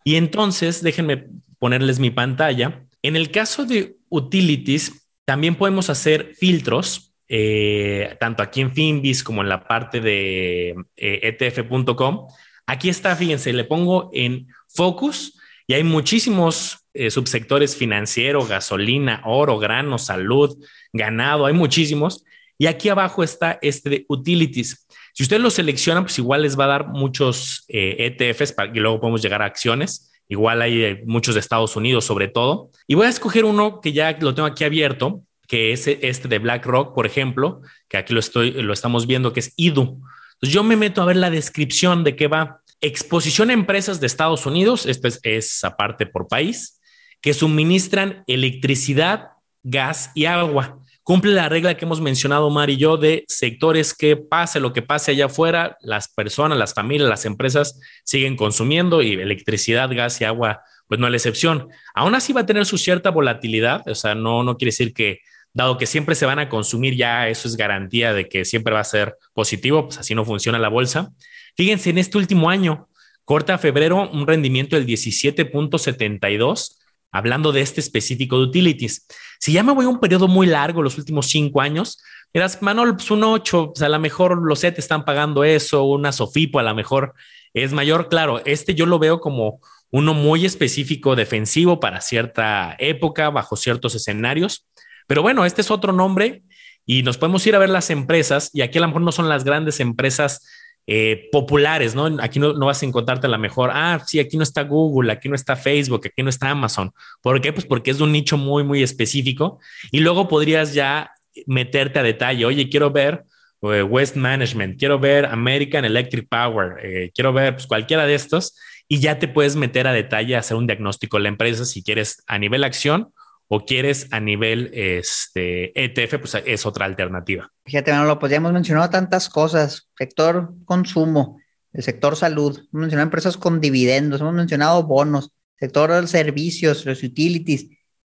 Y 0.03 0.15
entonces, 0.15 0.81
déjenme 0.81 1.27
ponerles 1.59 1.99
mi 1.99 2.09
pantalla. 2.09 2.85
En 3.01 3.15
el 3.15 3.31
caso 3.31 3.65
de 3.65 3.97
utilities, 4.09 5.07
también 5.25 5.55
podemos 5.55 5.89
hacer 5.89 6.33
filtros, 6.35 7.13
eh, 7.27 8.17
tanto 8.19 8.41
aquí 8.41 8.61
en 8.61 8.73
Finbis 8.73 9.23
como 9.23 9.41
en 9.41 9.49
la 9.49 9.67
parte 9.67 10.01
de 10.01 10.75
etf.com 10.95 12.27
Aquí 12.69 12.87
está, 12.87 13.15
fíjense, 13.15 13.51
le 13.51 13.63
pongo 13.63 14.11
en 14.13 14.47
focus 14.67 15.38
y 15.69 15.75
hay 15.75 15.83
muchísimos 15.83 16.79
eh, 16.95 17.11
subsectores 17.11 17.75
financiero, 17.75 18.43
gasolina, 18.43 19.21
oro, 19.23 19.59
grano, 19.59 19.99
salud, 19.99 20.57
ganado, 20.91 21.45
hay 21.45 21.53
muchísimos. 21.53 22.25
Y 22.57 22.65
aquí 22.65 22.89
abajo 22.89 23.23
está 23.23 23.59
este 23.61 23.89
de 23.91 24.05
utilities. 24.09 24.87
Si 25.13 25.21
ustedes 25.21 25.43
lo 25.43 25.51
seleccionan, 25.51 26.05
pues 26.05 26.17
igual 26.17 26.41
les 26.41 26.59
va 26.59 26.63
a 26.63 26.69
dar 26.69 26.87
muchos 26.87 27.65
ETFs 27.67 28.49
eh, 28.49 28.53
e 28.53 28.53
para 28.55 28.73
que 28.73 28.79
luego 28.79 28.99
podamos 28.99 29.21
llegar 29.21 29.43
a 29.43 29.45
acciones. 29.45 30.11
Igual 30.27 30.63
hay 30.63 30.83
eh, 30.83 31.03
muchos 31.05 31.35
de 31.35 31.41
Estados 31.41 31.75
Unidos 31.75 32.03
sobre 32.03 32.27
todo. 32.29 32.71
Y 32.87 32.95
voy 32.95 33.05
a 33.05 33.09
escoger 33.09 33.45
uno 33.45 33.79
que 33.79 33.93
ya 33.93 34.17
lo 34.19 34.33
tengo 34.33 34.47
aquí 34.47 34.63
abierto, 34.63 35.21
que 35.47 35.71
es 35.71 35.85
este 35.85 36.27
de 36.27 36.39
BlackRock, 36.39 36.95
por 36.95 37.05
ejemplo, 37.05 37.61
que 37.87 37.97
aquí 37.97 38.15
lo, 38.15 38.19
estoy, 38.19 38.53
lo 38.53 38.73
estamos 38.73 39.05
viendo, 39.05 39.33
que 39.33 39.41
es 39.41 39.53
IDU. 39.55 40.01
Entonces 40.33 40.51
yo 40.51 40.63
me 40.63 40.77
meto 40.77 41.03
a 41.03 41.05
ver 41.05 41.17
la 41.17 41.29
descripción 41.29 42.03
de 42.03 42.15
qué 42.15 42.27
va. 42.27 42.61
Exposición 42.81 43.49
a 43.49 43.53
empresas 43.53 43.99
de 43.99 44.07
Estados 44.07 44.45
Unidos, 44.45 44.85
esto 44.85 45.09
es, 45.23 45.63
aparte 45.63 46.05
por 46.05 46.27
país, 46.27 46.79
que 47.21 47.33
suministran 47.33 48.23
electricidad, 48.27 49.31
gas 49.63 50.11
y 50.15 50.25
agua 50.25 50.79
cumple 51.09 51.31
la 51.31 51.49
regla 51.49 51.75
que 51.75 51.85
hemos 51.85 52.01
mencionado 52.01 52.51
Mar 52.51 52.69
y 52.69 52.77
yo 52.77 52.95
de 52.95 53.25
sectores 53.27 53.95
que 53.95 54.15
pase 54.15 54.59
lo 54.59 54.73
que 54.73 54.83
pase 54.83 55.09
allá 55.09 55.25
afuera, 55.25 55.75
las 55.81 56.07
personas, 56.07 56.55
las 56.55 56.75
familias, 56.75 57.09
las 57.09 57.25
empresas 57.25 57.79
siguen 58.03 58.35
consumiendo 58.35 59.01
y 59.01 59.13
electricidad, 59.13 59.89
gas 59.91 60.21
y 60.21 60.25
agua, 60.25 60.61
pues 60.87 60.99
no 60.99 61.07
es 61.07 61.11
la 61.11 61.17
excepción. 61.17 61.69
Aún 61.95 62.13
así 62.13 62.31
va 62.31 62.41
a 62.41 62.45
tener 62.45 62.63
su 62.67 62.77
cierta 62.77 63.09
volatilidad, 63.09 63.87
o 63.87 63.95
sea, 63.95 64.13
no, 64.13 64.43
no 64.43 64.55
quiere 64.55 64.69
decir 64.69 64.93
que 64.93 65.21
dado 65.51 65.79
que 65.79 65.87
siempre 65.87 66.13
se 66.13 66.27
van 66.27 66.37
a 66.37 66.47
consumir, 66.47 66.95
ya 66.95 67.27
eso 67.27 67.47
es 67.47 67.57
garantía 67.57 68.13
de 68.13 68.29
que 68.29 68.45
siempre 68.45 68.75
va 68.75 68.81
a 68.81 68.83
ser 68.83 69.15
positivo, 69.33 69.85
pues 69.85 69.97
así 69.97 70.13
no 70.13 70.25
funciona 70.25 70.59
la 70.59 70.69
bolsa. 70.69 71.11
Fíjense, 71.55 71.89
en 71.89 71.97
este 71.97 72.17
último 72.17 72.49
año, 72.49 72.89
corta 73.25 73.57
febrero, 73.57 74.09
un 74.11 74.25
rendimiento 74.27 74.75
del 74.75 74.85
17.72 74.85 76.79
hablando 77.11 77.51
de 77.51 77.61
este 77.61 77.81
específico 77.81 78.37
de 78.37 78.43
utilities. 78.43 79.07
Si 79.39 79.53
ya 79.53 79.63
me 79.63 79.73
voy 79.73 79.85
a 79.85 79.89
un 79.89 79.99
periodo 79.99 80.27
muy 80.27 80.47
largo, 80.47 80.83
los 80.83 80.97
últimos 80.97 81.27
cinco 81.27 81.61
años, 81.61 82.01
miras, 82.33 82.61
Manol, 82.61 82.95
pues 82.95 83.09
un 83.11 83.23
8, 83.23 83.71
pues 83.73 83.81
a 83.81 83.89
lo 83.89 83.99
mejor 83.99 84.41
los 84.43 84.59
SET 84.59 84.77
están 84.77 85.05
pagando 85.05 85.43
eso, 85.43 85.83
una 85.83 86.11
Sofipo 86.11 86.59
a 86.59 86.63
lo 86.63 86.75
mejor 86.75 87.13
es 87.53 87.73
mayor. 87.73 88.09
Claro, 88.09 88.41
este 88.45 88.75
yo 88.75 88.85
lo 88.85 88.99
veo 88.99 89.19
como 89.19 89.59
uno 89.91 90.13
muy 90.13 90.45
específico 90.45 91.15
defensivo 91.15 91.79
para 91.79 92.01
cierta 92.01 92.75
época, 92.77 93.29
bajo 93.29 93.55
ciertos 93.55 93.95
escenarios. 93.95 94.67
Pero 95.07 95.23
bueno, 95.23 95.45
este 95.45 95.61
es 95.61 95.71
otro 95.71 95.91
nombre 95.93 96.43
y 96.85 97.01
nos 97.01 97.17
podemos 97.17 97.45
ir 97.47 97.55
a 97.55 97.59
ver 97.59 97.69
las 97.69 97.89
empresas 97.89 98.51
y 98.53 98.61
aquí 98.61 98.77
a 98.77 98.81
lo 98.81 98.87
mejor 98.87 99.01
no 99.01 99.11
son 99.11 99.29
las 99.29 99.43
grandes 99.43 99.79
empresas 99.79 100.47
eh, 100.91 101.29
populares, 101.31 101.93
¿no? 101.93 102.17
Aquí 102.19 102.39
no, 102.39 102.57
vas 102.57 102.81
a 102.81 102.85
encontrarte 102.87 103.27
la 103.27 103.37
mejor, 103.37 103.69
ah, 103.71 104.01
sí, 104.07 104.19
aquí 104.19 104.37
no 104.37 104.41
está 104.41 104.63
Google, 104.63 105.11
aquí 105.11 105.29
no 105.29 105.35
está 105.35 105.55
Facebook, 105.55 106.01
aquí 106.03 106.23
no 106.23 106.31
está 106.31 106.49
Amazon. 106.49 106.91
¿Por 107.21 107.39
qué? 107.41 107.53
Pues 107.53 107.67
porque 107.67 107.91
es 107.91 108.01
un 108.01 108.11
nicho 108.11 108.37
muy, 108.37 108.63
muy 108.63 108.81
específico 108.81 109.59
y 109.91 109.99
luego 109.99 110.27
podrías 110.27 110.73
ya 110.73 111.11
meterte 111.45 111.99
a 111.99 112.03
detalle, 112.03 112.43
oye, 112.43 112.69
quiero 112.69 112.89
ver 112.89 113.23
eh, 113.61 113.83
West 113.83 114.15
Management, 114.15 114.79
quiero 114.79 114.97
ver 114.97 115.27
American 115.27 115.85
Electric 115.85 116.27
Power, 116.27 116.83
eh, 116.83 117.11
quiero 117.13 117.33
ver 117.33 117.53
pues, 117.53 117.67
cualquiera 117.67 118.07
de 118.07 118.15
estos 118.15 118.57
y 118.87 118.99
ya 118.99 119.19
te 119.19 119.27
puedes 119.27 119.55
meter 119.55 119.85
a 119.85 119.93
detalle, 119.93 120.35
hacer 120.35 120.57
un 120.57 120.65
diagnóstico 120.65 121.17
de 121.17 121.23
la 121.23 121.29
empresa 121.29 121.65
si 121.65 121.83
quieres 121.83 122.23
a 122.25 122.39
nivel 122.39 122.63
acción 122.63 123.13
o 123.51 123.65
quieres 123.65 124.07
a 124.11 124.19
nivel 124.19 124.69
este, 124.73 125.71
ETF, 125.83 126.19
pues 126.19 126.37
es 126.45 126.65
otra 126.67 126.85
alternativa. 126.85 127.51
Fíjate, 127.65 127.91
bueno, 127.91 128.05
lo 128.05 128.19
podríamos 128.19 128.53
mencionar 128.53 128.91
tantas 128.91 129.27
cosas, 129.27 129.89
sector 129.97 130.53
consumo, 130.65 131.39
el 131.73 131.83
sector 131.83 132.15
salud, 132.15 132.57
hemos 132.57 132.81
mencionado 132.81 133.07
empresas 133.07 133.37
con 133.37 133.59
dividendos, 133.59 134.21
hemos 134.21 134.35
mencionado 134.35 134.83
bonos, 134.83 135.31
sector 135.59 136.07
servicios, 136.07 136.85
los 136.85 137.01
utilities, 137.01 137.67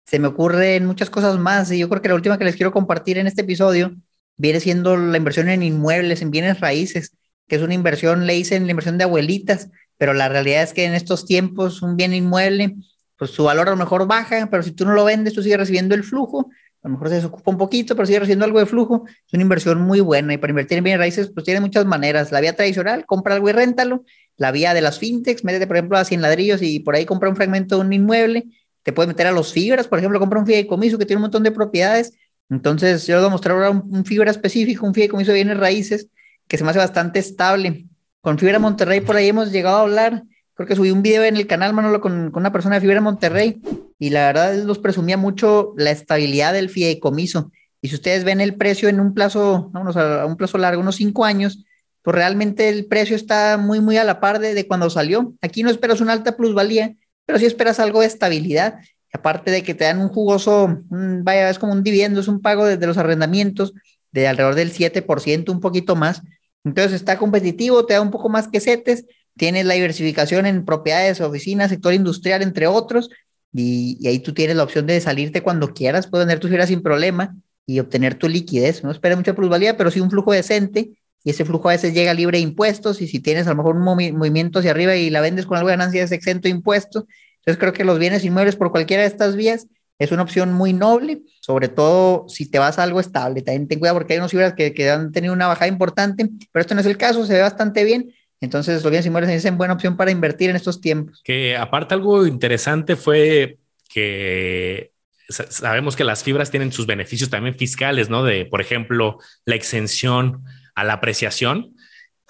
se 0.05 0.19
me 0.19 0.27
ocurren 0.27 0.85
muchas 0.85 1.09
cosas 1.09 1.39
más 1.39 1.71
y 1.71 1.79
yo 1.79 1.89
creo 1.89 2.01
que 2.01 2.09
la 2.09 2.15
última 2.15 2.37
que 2.37 2.45
les 2.45 2.55
quiero 2.55 2.71
compartir 2.71 3.17
en 3.17 3.25
este 3.25 3.41
episodio 3.41 3.95
viene 4.37 4.59
siendo 4.59 4.97
la 4.97 5.17
inversión 5.17 5.49
en 5.49 5.63
inmuebles, 5.63 6.21
en 6.21 6.29
bienes 6.29 6.59
raíces, 6.59 7.17
que 7.47 7.55
es 7.55 7.61
una 7.63 7.73
inversión, 7.73 8.27
le 8.27 8.33
dicen 8.33 8.65
la 8.65 8.71
inversión 8.71 8.99
de 8.99 9.05
abuelitas, 9.05 9.69
pero 9.97 10.13
la 10.13 10.29
realidad 10.29 10.61
es 10.61 10.73
que 10.73 10.85
en 10.85 10.93
estos 10.93 11.25
tiempos 11.25 11.81
un 11.81 11.97
bien 11.97 12.13
inmueble 12.13 12.75
pues 13.23 13.31
su 13.31 13.45
valor 13.45 13.69
a 13.69 13.71
lo 13.71 13.77
mejor 13.77 14.05
baja, 14.05 14.49
pero 14.51 14.63
si 14.63 14.71
tú 14.71 14.83
no 14.83 14.91
lo 14.91 15.05
vendes, 15.05 15.33
tú 15.33 15.41
sigues 15.41 15.57
recibiendo 15.57 15.95
el 15.95 16.03
flujo, 16.03 16.49
a 16.81 16.89
lo 16.89 16.95
mejor 16.95 17.07
se 17.07 17.15
desocupa 17.15 17.51
un 17.51 17.57
poquito, 17.57 17.95
pero 17.95 18.05
sigue 18.05 18.19
recibiendo 18.19 18.43
algo 18.43 18.59
de 18.59 18.65
flujo, 18.65 19.05
es 19.07 19.33
una 19.33 19.43
inversión 19.43 19.79
muy 19.79 20.01
buena 20.01 20.33
y 20.33 20.37
para 20.37 20.51
invertir 20.51 20.79
en 20.79 20.83
bienes 20.83 20.99
raíces, 20.99 21.31
pues 21.33 21.45
tiene 21.45 21.61
muchas 21.61 21.85
maneras. 21.85 22.33
La 22.33 22.41
vía 22.41 22.53
tradicional, 22.53 23.05
compra 23.05 23.35
algo 23.35 23.47
y 23.47 23.53
réntalo, 23.53 24.03
la 24.35 24.51
vía 24.51 24.73
de 24.73 24.81
las 24.81 24.99
fintechs, 24.99 25.45
métete 25.45 25.67
por 25.67 25.77
ejemplo 25.77 25.97
a 25.97 26.03
100 26.03 26.21
ladrillos 26.21 26.61
y 26.61 26.81
por 26.81 26.95
ahí 26.95 27.05
compra 27.05 27.29
un 27.29 27.37
fragmento 27.37 27.75
de 27.77 27.81
un 27.85 27.93
inmueble, 27.93 28.43
te 28.81 28.91
puedes 28.91 29.07
meter 29.07 29.27
a 29.27 29.31
los 29.31 29.53
fibras, 29.53 29.87
por 29.87 29.99
ejemplo, 29.99 30.19
compra 30.19 30.41
un 30.41 30.45
fideicomiso 30.45 30.97
que 30.97 31.05
tiene 31.05 31.19
un 31.19 31.21
montón 31.21 31.43
de 31.43 31.51
propiedades, 31.51 32.11
entonces 32.49 33.07
yo 33.07 33.15
les 33.15 33.21
voy 33.21 33.29
a 33.29 33.31
mostrar 33.31 33.55
ahora 33.55 33.69
un, 33.69 33.87
un 33.89 34.03
fibra 34.03 34.31
específico, 34.31 34.85
un 34.85 34.93
fideicomiso 34.93 35.31
de 35.31 35.35
bienes 35.35 35.57
raíces, 35.57 36.09
que 36.49 36.57
se 36.57 36.65
me 36.65 36.71
hace 36.71 36.79
bastante 36.79 37.19
estable. 37.19 37.87
Con 38.19 38.37
Fibra 38.37 38.59
Monterrey 38.59 38.99
por 38.99 39.15
ahí 39.15 39.29
hemos 39.29 39.53
llegado 39.53 39.77
a 39.77 39.81
hablar 39.83 40.23
creo 40.55 40.67
que 40.67 40.75
subí 40.75 40.91
un 40.91 41.01
video 41.01 41.23
en 41.23 41.35
el 41.35 41.47
canal, 41.47 41.73
Manolo, 41.73 42.01
con, 42.01 42.31
con 42.31 42.41
una 42.41 42.51
persona 42.51 42.75
de 42.75 42.81
Fibra 42.81 43.01
Monterrey, 43.01 43.61
y 43.99 44.09
la 44.09 44.27
verdad 44.27 44.55
los 44.63 44.79
presumía 44.79 45.17
mucho 45.17 45.73
la 45.77 45.91
estabilidad 45.91 46.53
del 46.53 46.69
fideicomiso. 46.69 47.51
Y 47.81 47.89
si 47.89 47.95
ustedes 47.95 48.23
ven 48.23 48.41
el 48.41 48.55
precio 48.55 48.89
en 48.89 48.99
un 48.99 49.13
plazo, 49.13 49.69
vamos 49.73 49.97
a 49.97 50.25
un 50.25 50.37
plazo 50.37 50.57
largo, 50.57 50.81
unos 50.81 50.95
cinco 50.95 51.25
años, 51.25 51.65
pues 52.01 52.15
realmente 52.15 52.69
el 52.69 52.85
precio 52.85 53.15
está 53.15 53.57
muy, 53.57 53.79
muy 53.79 53.97
a 53.97 54.03
la 54.03 54.19
par 54.19 54.39
de, 54.39 54.53
de 54.53 54.67
cuando 54.67 54.89
salió. 54.89 55.33
Aquí 55.41 55.63
no 55.63 55.69
esperas 55.69 56.01
una 56.01 56.13
alta 56.13 56.35
plusvalía, 56.35 56.95
pero 57.25 57.39
sí 57.39 57.45
esperas 57.45 57.79
algo 57.79 58.01
de 58.01 58.07
estabilidad. 58.07 58.79
aparte 59.13 59.51
de 59.51 59.63
que 59.63 59.75
te 59.75 59.83
dan 59.83 59.99
un 59.99 60.09
jugoso, 60.09 60.79
vaya, 60.89 61.49
es 61.49 61.59
como 61.59 61.73
un 61.73 61.83
dividendo, 61.83 62.19
es 62.19 62.27
un 62.27 62.41
pago 62.41 62.65
desde 62.65 62.87
los 62.87 62.97
arrendamientos 62.97 63.73
de 64.11 64.27
alrededor 64.27 64.55
del 64.55 64.73
7%, 64.73 65.51
un 65.51 65.59
poquito 65.59 65.95
más. 65.95 66.21
Entonces 66.63 66.93
está 66.93 67.17
competitivo, 67.17 67.85
te 67.85 67.93
da 67.93 68.01
un 68.01 68.11
poco 68.11 68.29
más 68.29 68.47
que 68.47 68.59
setes, 68.59 69.05
tienes 69.37 69.65
la 69.65 69.73
diversificación 69.73 70.45
en 70.45 70.65
propiedades, 70.65 71.21
oficinas, 71.21 71.69
sector 71.69 71.93
industrial, 71.93 72.41
entre 72.41 72.67
otros, 72.67 73.09
y, 73.53 74.05
ahí 74.07 74.19
tú 74.19 74.33
tienes 74.33 74.55
la 74.55 74.63
opción 74.63 74.87
de 74.87 74.99
salirte 74.99 75.41
cuando 75.41 75.73
quieras, 75.73 76.07
puedes 76.07 76.27
tener 76.27 76.39
tu 76.39 76.47
fibra 76.47 76.67
sin 76.67 76.81
problema 76.81 77.35
y 77.65 77.79
obtener 77.79 78.15
tu 78.15 78.27
liquidez. 78.27 78.83
No 78.83 78.91
espera 78.91 79.15
mucha 79.15 79.35
plusvalía, 79.35 79.77
pero 79.77 79.91
sí 79.91 79.99
un 79.99 80.09
flujo 80.09 80.31
decente, 80.31 80.91
y 81.23 81.29
ese 81.29 81.45
flujo 81.45 81.69
a 81.69 81.73
veces 81.73 81.93
llega 81.93 82.13
libre 82.13 82.37
de 82.37 82.43
impuestos, 82.43 83.01
y 83.01 83.07
si 83.07 83.19
tienes 83.19 83.47
a 83.47 83.51
lo 83.51 83.57
mejor 83.57 83.77
un 83.77 83.83
movimiento 83.83 84.59
hacia 84.59 84.71
arriba 84.71 84.95
y 84.95 85.09
la 85.09 85.21
vendes 85.21 85.45
con 85.45 85.57
algo 85.57 85.69
de 85.69 85.73
ganancia, 85.77 86.03
es 86.03 86.11
exento 86.11 86.43
de 86.43 86.49
impuestos. 86.49 87.05
Entonces 87.37 87.59
creo 87.59 87.73
que 87.73 87.83
los 87.83 87.99
bienes 87.99 88.23
inmuebles 88.25 88.55
por 88.55 88.71
cualquiera 88.71 89.03
de 89.03 89.07
estas 89.07 89.35
vías 89.35 89.67
es 89.99 90.11
una 90.11 90.23
opción 90.23 90.53
muy 90.53 90.73
noble, 90.73 91.21
sobre 91.41 91.69
todo 91.69 92.25
si 92.27 92.49
te 92.49 92.59
vas 92.59 92.79
a 92.79 92.83
algo 92.83 92.99
estable. 92.99 93.41
También 93.41 93.67
ten 93.67 93.79
cuidado 93.79 93.97
porque 93.97 94.13
hay 94.13 94.19
unos 94.19 94.31
fibras 94.31 94.53
que, 94.53 94.73
que 94.73 94.89
han 94.89 95.11
tenido 95.11 95.33
una 95.33 95.47
bajada 95.47 95.67
importante, 95.67 96.29
pero 96.51 96.61
esto 96.61 96.75
no 96.75 96.81
es 96.81 96.87
el 96.87 96.97
caso, 96.97 97.25
se 97.25 97.33
ve 97.33 97.41
bastante 97.41 97.83
bien 97.83 98.13
entonces, 98.43 98.83
los 98.83 98.91
bienes 98.91 99.05
inmuebles 99.05 99.45
es 99.45 99.55
buena 99.55 99.73
opción 99.73 99.95
para 99.95 100.11
invertir 100.11 100.49
en 100.49 100.57
estos 100.57 100.81
tiempos. 100.81 101.21
Que 101.23 101.55
aparte 101.55 101.93
algo 101.93 102.27
interesante 102.27 102.97
fue 102.97 103.57
que 103.87 104.91
sabemos 105.29 105.95
que 105.95 106.03
las 106.03 106.23
fibras 106.23 106.51
tienen 106.51 106.73
sus 106.73 106.85
beneficios 106.85 107.29
también 107.29 107.55
fiscales, 107.55 108.09
¿no? 108.09 108.23
De, 108.23 108.45
por 108.45 108.59
ejemplo, 108.59 109.17
la 109.45 109.55
exención 109.55 110.43
a 110.75 110.83
la 110.83 110.93
apreciación. 110.93 111.75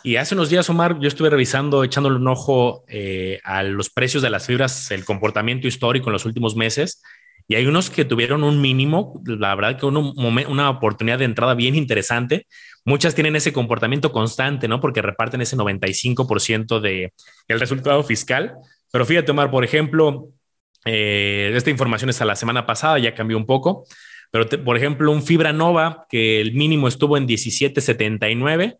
Y 0.04 0.18
hace 0.18 0.36
unos 0.36 0.50
días, 0.50 0.70
Omar, 0.70 1.00
yo 1.00 1.08
estuve 1.08 1.32
revisando, 1.32 1.84
echándole 1.84 2.18
un 2.18 2.28
ojo 2.28 2.84
eh, 2.88 3.40
a 3.44 3.64
los 3.64 3.90
precios 3.90 4.22
de 4.22 4.30
las 4.30 4.46
fibras, 4.46 4.92
el 4.92 5.06
comportamiento 5.06 5.68
histórico 5.68 6.10
en 6.10 6.14
los 6.14 6.26
últimos 6.26 6.56
meses. 6.56 7.02
Hay 7.56 7.66
unos 7.66 7.90
que 7.90 8.06
tuvieron 8.06 8.44
un 8.44 8.62
mínimo, 8.62 9.22
la 9.26 9.56
verdad 9.56 9.80
que 9.80 9.86
una 9.86 10.70
oportunidad 10.70 11.20
de 11.20 11.26
entrada 11.26 11.54
bien 11.56 11.76
interesante, 11.76 12.48
Muchas 12.86 13.16
tienen 13.16 13.36
ese 13.38 13.54
comportamiento 13.54 14.12
constante, 14.12 14.68
¿no? 14.68 14.82
Porque 14.82 15.02
reparten 15.02 15.42
ese 15.42 15.56
95% 15.56 16.82
de 16.82 17.14
el 17.48 17.60
resultado 17.60 18.04
fiscal. 18.04 18.56
Pero 18.92 19.06
fíjate, 19.06 19.32
Omar, 19.32 19.50
por 19.50 19.64
ejemplo, 19.64 20.30
eh, 20.84 21.54
esta 21.56 21.70
información 21.70 22.10
es 22.10 22.20
la 22.20 22.36
semana 22.36 22.66
pasada, 22.66 23.00
ya 23.00 23.16
cambió 23.16 23.38
un 23.38 23.46
poco. 23.46 23.86
Pero, 24.32 24.50
por 24.66 24.76
ejemplo, 24.76 25.12
un 25.12 25.24
Fibra 25.24 25.54
Nova, 25.54 26.06
que 26.10 26.42
el 26.42 26.54
mínimo 26.54 26.90
estuvo 26.90 27.16
en 27.16 27.26
17.79 27.26 28.80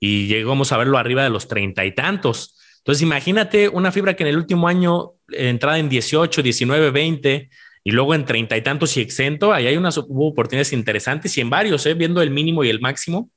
y 0.00 0.26
llegamos 0.26 0.72
a 0.72 0.76
verlo 0.76 0.98
arriba 0.98 1.22
de 1.22 1.30
los 1.30 1.46
treinta 1.46 1.84
y 1.84 1.94
tantos. 1.94 2.58
Entonces, 2.78 3.02
imagínate 3.02 3.68
una 3.68 3.92
fibra 3.92 4.14
que 4.14 4.24
en 4.24 4.30
el 4.30 4.36
último 4.36 4.66
año 4.66 5.12
entrada 5.28 5.78
en 5.78 5.88
18, 5.88 6.42
19, 6.42 6.90
20 6.90 7.50
y 7.84 7.90
luego 7.90 8.14
en 8.14 8.24
treinta 8.24 8.56
y 8.56 8.62
tantos 8.62 8.96
y 8.96 9.02
exento, 9.02 9.52
ahí 9.52 9.66
hay 9.66 9.76
unas 9.76 9.98
oportunidades 9.98 10.72
interesantes 10.72 11.36
y 11.36 11.42
en 11.42 11.50
varios, 11.50 11.84
¿eh? 11.84 11.92
viendo 11.94 12.22
el 12.22 12.30
mínimo 12.30 12.64
y 12.64 12.70
el 12.70 12.80
máximo, 12.80 13.30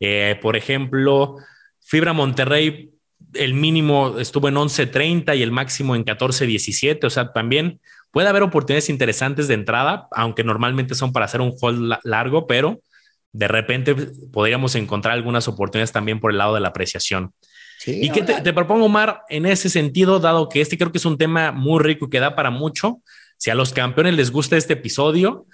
eh, 0.00 0.38
por 0.42 0.56
ejemplo, 0.56 1.36
Fibra 1.80 2.12
Monterrey, 2.12 2.90
el 3.34 3.54
mínimo 3.54 4.18
estuvo 4.18 4.48
en 4.48 4.56
11.30 4.56 5.36
y 5.36 5.42
el 5.42 5.52
máximo 5.52 5.94
en 5.94 6.04
14.17. 6.04 7.04
O 7.04 7.10
sea, 7.10 7.32
también 7.32 7.80
puede 8.10 8.28
haber 8.28 8.42
oportunidades 8.42 8.88
interesantes 8.88 9.48
de 9.48 9.54
entrada, 9.54 10.08
aunque 10.12 10.42
normalmente 10.42 10.94
son 10.94 11.12
para 11.12 11.26
hacer 11.26 11.40
un 11.40 11.54
hold 11.60 11.98
largo, 12.02 12.46
pero 12.46 12.80
de 13.32 13.48
repente 13.48 13.94
podríamos 14.32 14.74
encontrar 14.74 15.14
algunas 15.14 15.46
oportunidades 15.48 15.92
también 15.92 16.18
por 16.18 16.30
el 16.30 16.38
lado 16.38 16.54
de 16.54 16.60
la 16.60 16.68
apreciación. 16.68 17.32
y 17.86 18.10
que 18.10 18.22
te, 18.22 18.52
propongo, 18.52 18.86
Omar, 18.86 19.22
en 19.28 19.46
ese 19.46 19.68
sentido, 19.68 20.18
dado 20.18 20.48
que 20.48 20.60
este 20.60 20.78
creo 20.78 20.90
que 20.90 20.98
es 20.98 21.04
un 21.04 21.18
tema 21.18 21.52
muy 21.52 21.82
rico 21.82 22.06
y 22.06 22.10
que 22.10 22.18
da 22.18 22.34
para 22.34 22.50
mucho, 22.50 23.02
si 23.36 23.50
a 23.50 23.54
los 23.54 23.72
campeones 23.72 24.14
les 24.14 24.30
gusta 24.30 24.56
este 24.56 24.74
episodio 24.74 25.46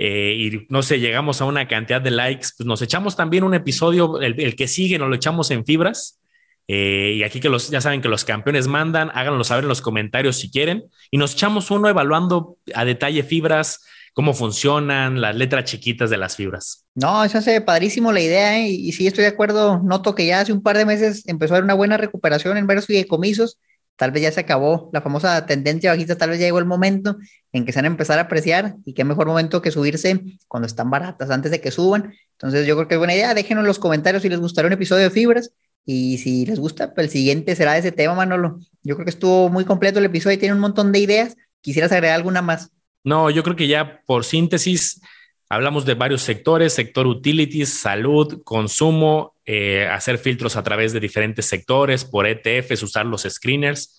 eh, 0.00 0.36
y 0.38 0.66
no 0.68 0.82
sé, 0.82 1.00
llegamos 1.00 1.40
a 1.40 1.44
una 1.44 1.66
cantidad 1.66 2.00
de 2.00 2.12
likes, 2.12 2.50
pues 2.56 2.68
nos 2.68 2.80
echamos 2.82 3.16
también 3.16 3.42
un 3.42 3.54
episodio, 3.54 4.20
el, 4.20 4.54
que 4.54 4.68
sigue, 4.68 4.96
nos 4.96 5.08
lo 5.08 5.16
echamos 5.16 5.50
en 5.50 5.64
fibras. 5.64 6.20
Eh, 6.68 7.14
y 7.16 7.22
aquí 7.24 7.40
que 7.40 7.48
los, 7.48 7.68
ya 7.68 7.80
saben 7.80 8.00
que 8.00 8.08
los 8.08 8.24
campeones 8.24 8.68
mandan, 8.68 9.10
háganlo 9.12 9.42
saber 9.42 9.64
en 9.64 9.68
los 9.68 9.80
comentarios 9.80 10.36
si 10.36 10.52
quieren. 10.52 10.84
Y 11.10 11.18
nos 11.18 11.32
echamos 11.32 11.72
uno 11.72 11.88
evaluando 11.88 12.58
a 12.74 12.84
detalle 12.84 13.24
fibras, 13.24 13.84
cómo 14.12 14.34
funcionan, 14.34 15.20
las 15.20 15.34
letras 15.34 15.64
chiquitas 15.64 16.10
de 16.10 16.16
las 16.16 16.36
fibras. 16.36 16.86
No, 16.94 17.24
eso 17.24 17.38
hace 17.38 17.60
padrísimo 17.60 18.12
la 18.12 18.20
idea 18.20 18.56
¿eh? 18.56 18.68
y, 18.68 18.92
sí 18.92 19.08
estoy 19.08 19.22
de 19.22 19.30
acuerdo. 19.30 19.80
Noto 19.82 20.14
que 20.14 20.26
ya 20.26 20.40
hace 20.40 20.52
un 20.52 20.62
par 20.62 20.78
de 20.78 20.84
meses 20.84 21.26
empezó 21.26 21.54
a 21.54 21.56
haber 21.56 21.64
una 21.64 21.74
buena 21.74 21.96
recuperación 21.96 22.56
en 22.56 22.68
varios 22.68 22.86
fideicomisos. 22.86 23.58
Tal 23.98 24.12
vez 24.12 24.22
ya 24.22 24.30
se 24.30 24.38
acabó 24.38 24.90
la 24.92 25.00
famosa 25.00 25.44
tendencia 25.44 25.90
bajista, 25.90 26.16
tal 26.16 26.30
vez 26.30 26.38
ya 26.38 26.46
llegó 26.46 26.60
el 26.60 26.66
momento 26.66 27.16
en 27.52 27.64
que 27.64 27.72
se 27.72 27.78
van 27.78 27.86
a 27.86 27.88
empezar 27.88 28.20
a 28.20 28.22
apreciar 28.22 28.76
y 28.84 28.94
qué 28.94 29.02
mejor 29.02 29.26
momento 29.26 29.60
que 29.60 29.72
subirse 29.72 30.20
cuando 30.46 30.66
están 30.66 30.88
baratas, 30.88 31.30
antes 31.30 31.50
de 31.50 31.60
que 31.60 31.72
suban. 31.72 32.14
Entonces 32.34 32.64
yo 32.64 32.76
creo 32.76 32.86
que 32.86 32.94
es 32.94 32.98
buena 32.98 33.16
idea. 33.16 33.34
Déjenos 33.34 33.62
en 33.62 33.66
los 33.66 33.80
comentarios 33.80 34.22
si 34.22 34.28
les 34.28 34.38
gustaría 34.38 34.68
un 34.68 34.74
episodio 34.74 35.02
de 35.02 35.10
fibras 35.10 35.50
y 35.84 36.18
si 36.18 36.46
les 36.46 36.60
gusta, 36.60 36.94
pues 36.94 37.06
el 37.06 37.10
siguiente 37.10 37.56
será 37.56 37.72
de 37.72 37.80
ese 37.80 37.90
tema, 37.90 38.14
Manolo. 38.14 38.60
Yo 38.84 38.94
creo 38.94 39.04
que 39.04 39.10
estuvo 39.10 39.48
muy 39.48 39.64
completo 39.64 39.98
el 39.98 40.04
episodio 40.04 40.36
y 40.36 40.38
tiene 40.38 40.54
un 40.54 40.60
montón 40.60 40.92
de 40.92 41.00
ideas. 41.00 41.36
¿Quisieras 41.60 41.90
agregar 41.90 42.14
alguna 42.14 42.40
más? 42.40 42.70
No, 43.02 43.30
yo 43.30 43.42
creo 43.42 43.56
que 43.56 43.66
ya 43.66 44.00
por 44.06 44.24
síntesis 44.24 45.00
hablamos 45.48 45.84
de 45.84 45.94
varios 45.94 46.22
sectores, 46.22 46.72
sector 46.72 47.08
utilities, 47.08 47.70
salud, 47.70 48.42
consumo, 48.44 49.34
eh, 49.50 49.86
hacer 49.86 50.18
filtros 50.18 50.56
a 50.56 50.62
través 50.62 50.92
de 50.92 51.00
diferentes 51.00 51.46
sectores, 51.46 52.04
por 52.04 52.26
ETFs, 52.26 52.82
usar 52.82 53.06
los 53.06 53.22
screeners. 53.22 53.98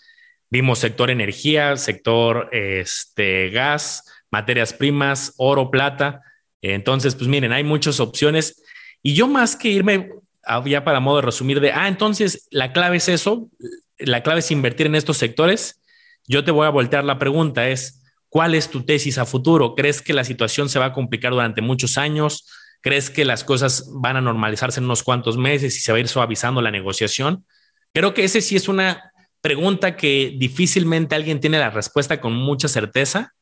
Vimos 0.51 0.77
sector 0.77 1.09
energía, 1.09 1.75
sector 1.75 2.49
este, 2.51 3.49
gas, 3.49 4.03
materias 4.29 4.73
primas, 4.73 5.33
oro, 5.37 5.71
plata. 5.71 6.21
Entonces, 6.61 7.15
pues 7.15 7.27
miren, 7.27 7.51
hay 7.51 7.63
muchas 7.63 7.99
opciones. 7.99 8.61
Y 9.01 9.15
yo 9.15 9.27
más 9.27 9.55
que 9.55 9.69
irme 9.69 10.11
ya 10.65 10.83
para 10.83 10.99
modo 10.99 11.15
de 11.15 11.23
resumir 11.23 11.59
de, 11.61 11.71
ah, 11.71 11.87
entonces 11.87 12.47
la 12.51 12.71
clave 12.71 12.97
es 12.97 13.09
eso, 13.09 13.49
la 13.97 14.21
clave 14.21 14.41
es 14.41 14.51
invertir 14.51 14.85
en 14.85 14.93
estos 14.93 15.17
sectores, 15.17 15.81
yo 16.27 16.43
te 16.43 16.51
voy 16.51 16.67
a 16.67 16.69
voltear 16.69 17.03
la 17.03 17.17
pregunta, 17.17 17.69
es, 17.69 17.99
¿Cuál 18.29 18.53
es 18.53 18.69
tu 18.69 18.83
tesis 18.83 19.17
a 19.17 19.25
futuro? 19.25 19.73
¿Crees 19.73 20.03
que 20.03 20.13
la 20.13 20.23
situación 20.23 20.69
se 20.69 20.77
va 20.77 20.85
a 20.85 20.93
complicar 20.93 21.31
durante 21.31 21.61
muchos 21.61 21.97
años? 21.97 22.45
¿Crees 22.81 23.09
que 23.09 23.25
las 23.25 23.43
cosas 23.43 23.89
van 23.93 24.15
a 24.15 24.21
normalizarse 24.21 24.79
en 24.79 24.85
unos 24.85 25.03
cuantos 25.03 25.37
meses 25.37 25.75
y 25.75 25.79
se 25.79 25.91
va 25.91 25.97
a 25.97 26.01
ir 26.01 26.07
suavizando 26.07 26.61
la 26.61 26.71
negociación? 26.71 27.45
Creo 27.93 28.13
que 28.13 28.23
ese 28.23 28.41
sí 28.41 28.55
es 28.55 28.67
una 28.67 29.11
pregunta 29.41 29.95
que 29.95 30.35
difícilmente 30.37 31.15
alguien 31.15 31.39
tiene 31.39 31.59
la 31.59 31.69
respuesta 31.69 32.21
con 32.21 32.33
mucha 32.33 32.67
certeza 32.67 33.33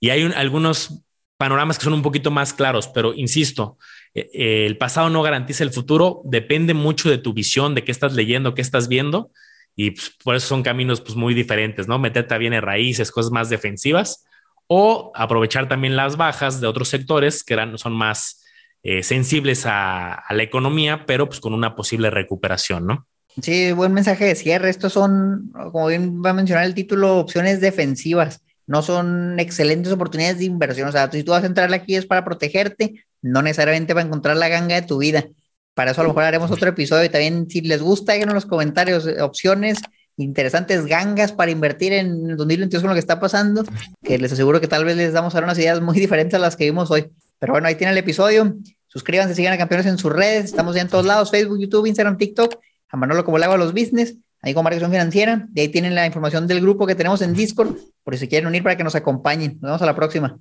y 0.00 0.10
hay 0.10 0.22
algunos 0.34 1.02
panoramas 1.36 1.78
que 1.78 1.84
son 1.84 1.92
un 1.92 2.02
poquito 2.02 2.30
más 2.30 2.52
claros, 2.52 2.88
pero 2.88 3.14
insisto, 3.14 3.78
eh, 4.14 4.30
eh, 4.32 4.66
el 4.66 4.78
pasado 4.78 5.10
no 5.10 5.22
garantiza 5.22 5.64
el 5.64 5.72
futuro, 5.72 6.22
depende 6.24 6.74
mucho 6.74 7.10
de 7.10 7.18
tu 7.18 7.32
visión, 7.32 7.74
de 7.74 7.84
qué 7.84 7.92
estás 7.92 8.14
leyendo, 8.14 8.54
qué 8.54 8.62
estás 8.62 8.88
viendo 8.88 9.30
y 9.76 9.90
pues, 9.90 10.12
por 10.24 10.34
eso 10.34 10.48
son 10.48 10.62
caminos 10.62 11.02
pues, 11.02 11.14
muy 11.14 11.34
diferentes, 11.34 11.86
¿no? 11.86 11.98
Meterte 11.98 12.30
también 12.30 12.54
en 12.54 12.62
raíces, 12.62 13.12
cosas 13.12 13.30
más 13.30 13.50
defensivas, 13.50 14.24
o 14.66 15.12
aprovechar 15.14 15.68
también 15.68 15.94
las 15.94 16.16
bajas 16.16 16.60
de 16.60 16.66
otros 16.66 16.88
sectores 16.88 17.44
que 17.44 17.54
eran, 17.54 17.76
son 17.78 17.92
más 17.92 18.42
eh, 18.88 19.02
sensibles 19.02 19.64
a, 19.66 20.22
la 20.30 20.42
economía, 20.44 21.06
pero 21.06 21.26
pues 21.26 21.40
con 21.40 21.52
una 21.52 21.74
posible 21.74 22.08
recuperación, 22.08 22.86
¿no? 22.86 23.08
Sí, 23.42 23.72
buen 23.72 23.92
mensaje 23.92 24.26
de 24.26 24.36
cierre. 24.36 24.70
Estos 24.70 24.92
son, 24.92 25.50
como 25.72 25.88
bien 25.88 26.22
va 26.24 26.30
a 26.30 26.34
mencionar 26.34 26.64
el 26.64 26.74
título, 26.74 27.18
opciones 27.18 27.60
defensivas. 27.60 28.42
No 28.64 28.82
son 28.82 29.40
excelentes 29.40 29.92
oportunidades 29.92 30.38
de 30.38 30.44
inversión. 30.44 30.88
O 30.88 30.92
sea, 30.92 31.10
si 31.10 31.24
tú 31.24 31.32
vas 31.32 31.42
a 31.42 31.48
entrar 31.48 31.74
aquí 31.74 31.96
es 31.96 32.06
para 32.06 32.24
protegerte, 32.24 33.04
no 33.22 33.42
necesariamente 33.42 33.92
para 33.92 34.06
encontrar 34.06 34.36
la 34.36 34.46
ganga 34.46 34.76
de 34.76 34.86
tu 34.86 34.98
vida. 34.98 35.26
Para 35.74 35.90
eso 35.90 36.02
a 36.02 36.04
lo 36.04 36.10
mejor 36.10 36.22
haremos 36.22 36.52
otro 36.52 36.68
episodio 36.68 37.06
y 37.06 37.08
también 37.08 37.50
si 37.50 37.62
les 37.62 37.82
gusta, 37.82 38.12
déjenos 38.12 38.34
en 38.34 38.36
los 38.36 38.46
comentarios 38.46 39.04
eh, 39.08 39.20
opciones 39.20 39.78
interesantes 40.16 40.86
gangas 40.86 41.32
para 41.32 41.50
invertir 41.50 41.92
en 41.92 42.30
el 42.30 42.36
2022 42.36 42.82
con 42.84 42.90
lo 42.90 42.94
que 42.94 43.00
está 43.00 43.18
pasando, 43.18 43.64
que 44.04 44.16
les 44.16 44.32
aseguro 44.32 44.60
que 44.60 44.68
tal 44.68 44.84
vez 44.84 44.96
les 44.96 45.12
damos 45.12 45.34
a 45.34 45.40
unas 45.40 45.58
ideas 45.58 45.80
muy 45.80 45.98
diferentes 45.98 46.34
a 46.34 46.38
las 46.38 46.54
que 46.54 46.66
vimos 46.66 46.88
hoy. 46.92 47.10
Pero 47.40 47.52
bueno, 47.52 47.66
ahí 47.66 47.74
tienen 47.74 47.92
el 47.92 47.98
episodio. 47.98 48.54
Suscríbanse, 48.96 49.34
sigan 49.34 49.52
a 49.52 49.58
Campeones 49.58 49.84
en 49.84 49.98
sus 49.98 50.10
redes. 50.10 50.46
Estamos 50.46 50.74
ya 50.74 50.80
en 50.80 50.88
todos 50.88 51.04
lados, 51.04 51.30
Facebook, 51.30 51.58
YouTube, 51.58 51.84
Instagram, 51.84 52.16
TikTok. 52.16 52.58
A 52.88 52.96
Manolo 52.96 53.26
como 53.26 53.36
le 53.36 53.44
hago 53.44 53.52
a 53.52 53.58
los 53.58 53.74
business, 53.74 54.16
ahí 54.40 54.54
con 54.54 54.64
Marketing 54.64 54.86
Financiera. 54.86 55.46
De 55.50 55.60
ahí 55.60 55.68
tienen 55.68 55.94
la 55.94 56.06
información 56.06 56.46
del 56.46 56.62
grupo 56.62 56.86
que 56.86 56.94
tenemos 56.94 57.20
en 57.20 57.34
Discord, 57.34 57.76
por 58.02 58.16
si 58.16 58.26
quieren 58.26 58.46
unir 58.48 58.62
para 58.62 58.74
que 58.74 58.84
nos 58.84 58.94
acompañen. 58.94 59.58
Nos 59.60 59.68
vemos 59.68 59.82
a 59.82 59.84
la 59.84 59.94
próxima. 59.94 60.38